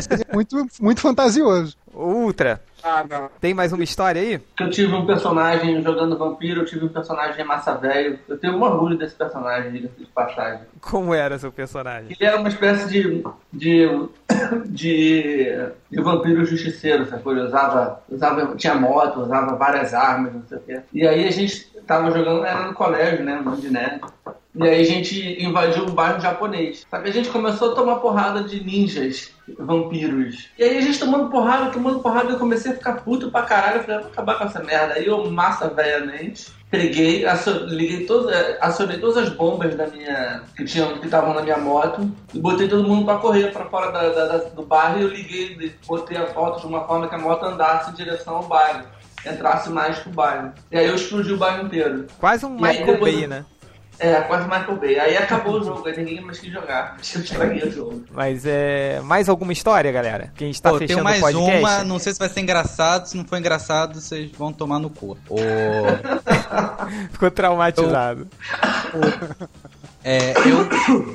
[0.00, 1.76] Seria muito, muito fantasioso.
[1.92, 3.30] Ultra, Ah, não.
[3.40, 4.40] Tem mais uma história aí?
[4.56, 8.18] Que eu tive um personagem jogando vampiro, eu tive um personagem massa velho.
[8.28, 10.62] Eu tenho um orgulho desse personagem, diga-se de passagem.
[10.80, 12.16] Como era seu personagem?
[12.18, 13.24] Ele era uma espécie de.
[13.52, 14.08] de.
[14.66, 17.32] de, de vampiro justiceiro, sacou?
[17.32, 18.56] Ele usava, usava.
[18.56, 20.80] tinha moto, usava várias armas, não sei o quê.
[20.92, 23.40] E aí a gente tava jogando, era no colégio, né?
[23.44, 23.68] Monte de.
[24.54, 26.84] E aí a gente invadiu um bairro japonês.
[26.90, 27.08] Sabe?
[27.08, 30.48] A gente começou a tomar porrada de ninjas, vampiros.
[30.58, 33.76] E aí a gente tomando porrada, tomando porrada, eu comecei a ficar puto pra caralho.
[33.76, 34.94] Eu falei, vou acabar com essa merda.
[34.94, 40.42] Aí eu, massa velhamente, peguei, acio- liguei todas, eh, acionei todas as bombas da minha.
[40.56, 43.92] que tinham, que estavam na minha moto e botei todo mundo pra correr pra fora
[43.92, 47.14] da- da- da- do bairro e eu liguei, botei a moto de uma forma que
[47.14, 48.82] a moto andasse em direção ao bairro.
[49.26, 50.52] Entrasse mais pro bairro.
[50.70, 52.06] E aí eu explodi o bairro inteiro.
[52.18, 53.44] Quase um E Michael Bay, né?
[54.00, 54.98] É, quase Michael Bay.
[54.98, 56.96] Aí acabou o jogo, aí ninguém mais quis jogar.
[57.14, 58.04] Eu estraguei o jogo.
[58.12, 59.00] Mas é.
[59.00, 60.32] Mais alguma história, galera?
[60.36, 61.58] Que a gente tá Pô, fechando tenho mais o podcast.
[61.58, 64.88] uma, não sei se vai ser engraçado, se não for engraçado, vocês vão tomar no
[64.88, 65.18] cu.
[65.28, 65.36] O,
[67.10, 68.28] Ficou traumatizado.
[70.10, 70.66] É, eu,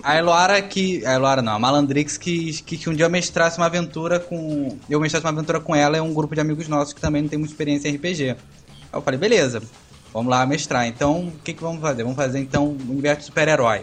[0.04, 3.58] a Eloara que, a Eloara não, a Malandrix que, que, que um dia eu mestrasse
[3.58, 6.94] uma aventura com, eu mestrasse uma aventura com ela e um grupo de amigos nossos
[6.94, 8.30] que também não tem muita experiência em RPG.
[8.30, 8.38] Aí
[8.94, 9.64] eu falei, beleza,
[10.14, 10.86] vamos lá mestrar.
[10.86, 12.04] Então, o que que vamos fazer?
[12.04, 13.82] Vamos fazer então um universo de super-herói.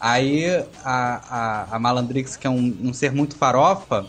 [0.00, 0.44] Aí
[0.84, 4.06] a, a, a Malandrix, que é um, um ser muito farofa,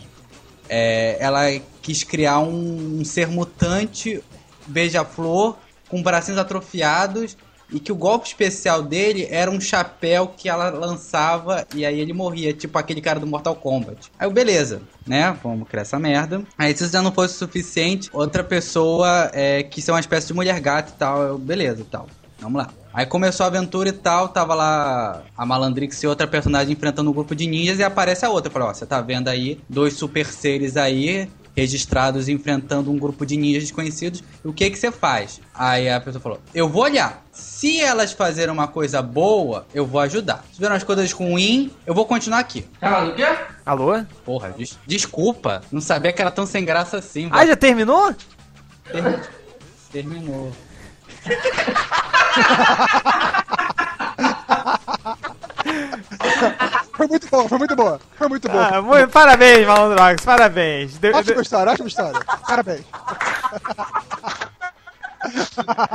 [0.68, 1.42] é, ela
[1.80, 4.20] quis criar um, um ser mutante
[4.66, 5.56] beija-flor
[5.88, 7.36] com bracinhos atrofiados
[7.72, 12.12] e que o golpe especial dele era um chapéu que ela lançava e aí ele
[12.12, 14.10] morria, tipo aquele cara do Mortal Kombat.
[14.18, 15.36] Aí beleza, né?
[15.42, 16.42] Vamos criar essa merda.
[16.58, 20.34] Aí se isso já não fosse suficiente, outra pessoa é, que ser uma espécie de
[20.34, 22.06] mulher gata e tal, eu, beleza tal.
[22.40, 22.68] Vamos lá.
[22.92, 27.12] Aí começou a aventura e tal, tava lá a Malandrix e outra personagem enfrentando um
[27.12, 28.50] grupo de ninjas e aparece a outra.
[28.50, 33.36] Falei, ó, você tá vendo aí dois super seres aí, registrados enfrentando um grupo de
[33.36, 35.40] ninjas desconhecidos, o que que você faz?
[35.54, 37.24] Aí a pessoa falou, eu vou olhar.
[37.32, 40.44] Se elas fazerem uma coisa boa, eu vou ajudar.
[40.50, 42.66] Se fizeram as coisas ruins, eu vou continuar aqui.
[42.80, 43.26] Carlos, o quê?
[43.64, 44.02] Alô?
[44.24, 47.28] Porra, des- desculpa, não sabia que era tão sem graça assim.
[47.32, 48.14] Ah, já terminou?
[48.90, 49.28] Ter-
[49.92, 50.52] Terminou.
[56.96, 58.00] Foi muito bom, foi muito boa.
[58.16, 58.58] Foi muito bom.
[58.58, 60.98] Ah, muito, parabéns, Malandrox, parabéns.
[60.98, 62.20] De- Ótima história, ótima história.
[62.46, 62.84] Parabéns.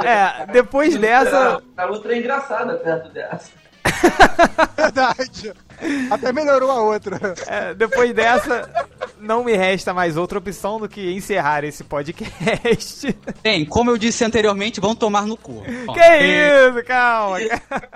[0.03, 1.61] é, depois dessa.
[1.77, 3.51] A outra é engraçada perto dessa.
[4.75, 5.53] Verdade.
[6.11, 7.17] Até melhorou a outra.
[7.47, 8.69] é, depois dessa,
[9.19, 13.15] não me resta mais outra opção do que encerrar esse podcast.
[13.41, 15.61] Bem, como eu disse anteriormente, vão tomar no cu.
[15.93, 17.37] Que isso, calma.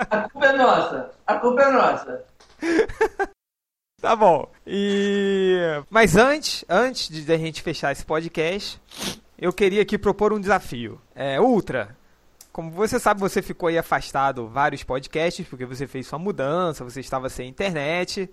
[0.10, 1.10] A culpa é nossa.
[1.28, 2.22] A culpa é nossa.
[4.02, 4.52] Tá bom.
[4.68, 5.58] E
[5.90, 8.78] mas antes, antes de a gente fechar esse podcast,
[9.40, 11.00] eu queria aqui propor um desafio.
[11.16, 11.96] É, Ultra,
[12.52, 17.00] como você sabe, você ficou aí afastado vários podcasts porque você fez sua mudança, você
[17.00, 18.30] estava sem internet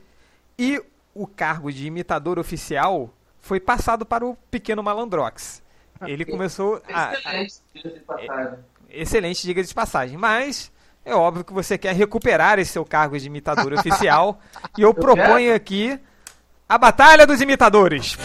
[0.58, 0.82] e
[1.14, 5.62] o cargo de imitador oficial foi passado para o pequeno Malandrox.
[6.02, 8.58] Ele começou a, Excelente, diga-se de passagem.
[8.88, 10.16] excelente, diga de passagem.
[10.18, 10.72] Mas
[11.04, 14.40] é óbvio que você quer recuperar esse seu cargo de imitador oficial.
[14.78, 15.98] E eu proponho aqui
[16.68, 18.16] a Batalha dos Imitadores.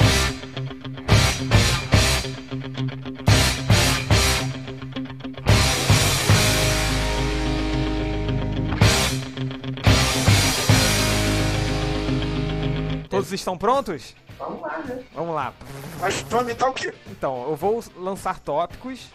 [13.09, 14.15] Todos estão prontos?
[14.37, 15.03] Vamos lá, né?
[15.13, 15.53] Vamos lá.
[15.99, 16.93] Mas vamos imitar o quê?
[17.07, 19.09] Então, eu vou lançar tópicos,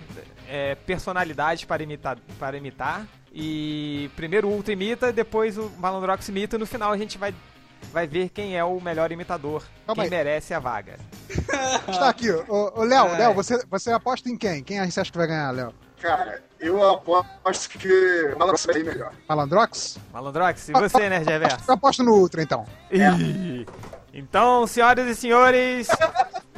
[0.48, 3.06] é, personalidades para imitar, para imitar.
[3.32, 7.32] E primeiro o Ultra imita, depois o Malandrox imita e no final a gente vai,
[7.92, 10.10] vai ver quem é o melhor imitador, Calma quem aí.
[10.10, 10.98] merece a vaga.
[11.88, 13.18] Está aqui, ô, Léo, Ai.
[13.18, 14.62] Léo, você, você aposta em quem?
[14.64, 15.72] Quem você acha que vai ganhar, Léo?
[16.00, 17.88] Cara, eu aposto que
[18.34, 19.12] o Malandrox vai ir melhor.
[19.28, 19.98] Malandrox?
[20.12, 21.58] Malandrox, e você, Nerd Reverso?
[21.68, 22.66] Eu aposto no Ultra, então.
[24.12, 25.88] Então, senhoras e senhores,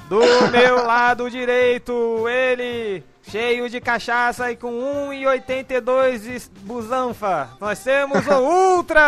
[0.08, 0.20] do
[0.50, 4.70] meu lado direito, ele, cheio de cachaça e com
[5.10, 8.38] 1,82 de busanfa, nós temos o
[8.76, 9.00] Ultra!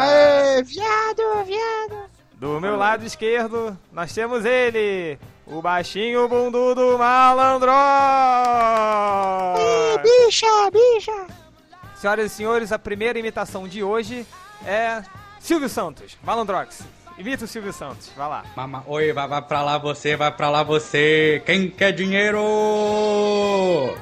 [0.00, 2.10] Aê, viado, viado.
[2.34, 7.70] Do meu lado esquerdo, nós temos ele, o baixinho bundudo malandro!
[10.02, 11.26] Bicha, bicha.
[11.96, 14.26] Senhoras e senhores, a primeira imitação de hoje
[14.64, 15.02] é
[15.38, 16.82] Silvio Santos, Malandrox.
[17.20, 18.42] Imita o Silvio Santos, vai lá.
[18.56, 21.42] Mama, oi, vai, vai pra lá você, vai pra lá você.
[21.44, 22.40] Quem quer dinheiro?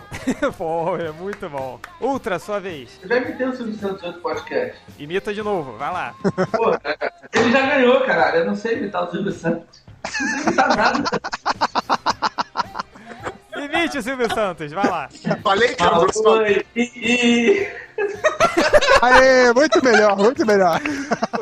[0.56, 1.80] Pô, é muito bom.
[2.00, 2.88] Ultra, sua vez.
[3.02, 4.78] Eu já imitei o Silvio Santos outro podcast.
[5.00, 6.14] Imita de novo, vai lá.
[6.52, 6.70] Pô,
[7.36, 8.36] ele já ganhou, caralho.
[8.36, 9.82] Eu não sei imitar o Silvio Santos.
[10.04, 11.04] Não sei imitar nada.
[13.56, 15.08] Imite o Silvio Santos, vai lá.
[15.42, 16.06] Falei que era o.
[16.24, 17.66] Oi, e, e...
[19.02, 20.80] Aê, muito melhor, muito melhor.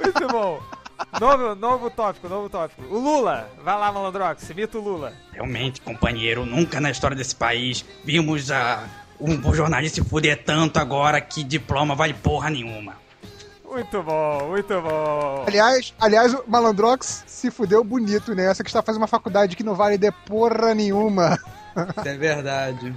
[0.03, 0.76] Muito bom.
[1.21, 2.83] Novo, novo tópico, novo tópico.
[2.95, 3.49] O Lula.
[3.63, 5.13] Vai lá, Malandrox, imita o Lula.
[5.33, 8.85] Realmente, companheiro, nunca na história desse país vimos a,
[9.21, 12.97] um jornalista se fuder tanto agora que diploma vale porra nenhuma.
[13.65, 15.45] Muito bom, muito bom.
[15.47, 19.75] Aliás, aliás, o Malandrox se fudeu bonito nessa, que está fazendo uma faculdade que não
[19.75, 21.39] vale de porra nenhuma.
[21.99, 22.95] Isso é verdade.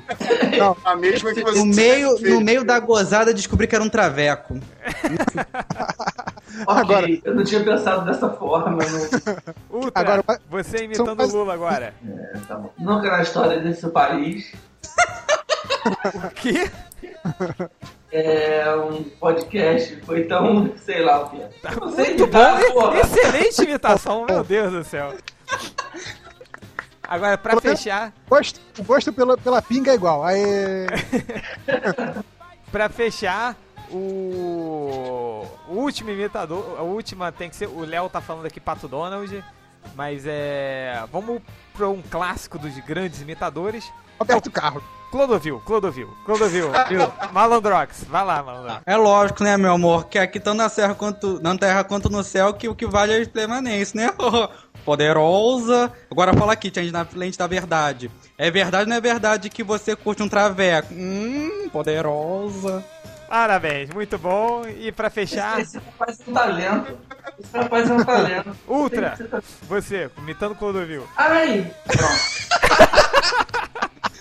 [0.85, 2.33] A mesma que você No meio, fez.
[2.33, 4.59] no meio da gozada descobri que era um traveco.
[6.67, 8.83] Ok, Agora- eu não tinha pensado dessa forma.
[8.83, 9.79] Não...
[9.79, 11.93] Ultra, Agora, você imitando o quase- Lula agora.
[12.05, 12.73] É, tá bom.
[12.77, 14.51] Nunca na história desse país
[16.35, 16.69] Que?
[18.11, 21.37] é um podcast foi tão, sei lá o que.
[21.79, 22.99] Não sei Muito imitar, bom, porra.
[22.99, 25.13] excelente imitação, meu Deus do céu.
[27.09, 30.23] Agora, pra fechar, Gosto, gosto pela, pela pinga é igual.
[30.23, 30.85] Aê.
[32.71, 33.55] pra fechar,
[33.89, 35.43] o...
[35.67, 39.43] o último imitador, a última tem que ser, o Léo tá falando aqui Pato Donald,
[39.95, 41.41] mas é, vamos
[41.73, 44.83] pra um clássico dos grandes imitadores, Roberto Carlos.
[45.09, 46.69] Clodovil, Clodovil, Clodovil,
[47.33, 48.83] Malandrox, vai lá, Malandrox.
[48.85, 52.23] É lógico, né, meu amor, que aqui tanto na, serra quanto, na terra quanto no
[52.23, 54.13] céu que o que vale é a permanência, né?
[54.89, 55.93] Poderosa.
[56.09, 58.09] Agora fala aqui, Change, na frente da verdade.
[58.35, 60.91] É verdade ou não é verdade que você curte um traveco?
[60.91, 62.83] Hum, poderosa.
[63.27, 64.63] Parabéns, muito bom.
[64.67, 66.97] E pra fechar, Esse rapaz é um talento.
[67.39, 68.57] Esse rapaz é um talento.
[68.67, 69.15] Ultra,
[69.67, 71.07] você, imitando Clodovil.
[71.15, 71.71] Ai!
[71.85, 72.39] Pronto.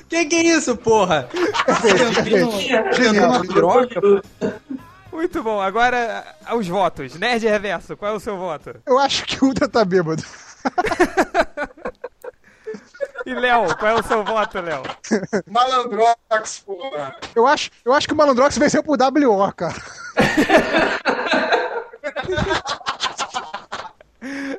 [0.08, 1.28] Que que é isso, porra?
[2.96, 3.28] Genial.
[3.30, 4.00] uma piroca?
[5.12, 6.24] Muito bom, agora
[6.56, 7.14] os votos.
[7.16, 8.76] Nerd Reverso, qual é o seu voto?
[8.86, 10.22] Eu acho que o Ultra tá bêbado.
[13.26, 14.82] E Léo, qual é o seu voto, Léo?
[15.46, 17.16] Malandrox, porra.
[17.34, 19.74] Eu acho, eu acho que o Malandrox venceu por WO, cara.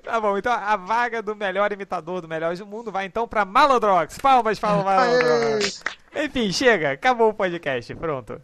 [0.03, 3.45] Tá bom, então a vaga do melhor imitador do melhor do mundo vai então pra
[3.45, 4.17] Malandrox.
[4.17, 5.83] Palmas para o Malandrox.
[6.15, 8.41] Enfim, chega, acabou o podcast, pronto.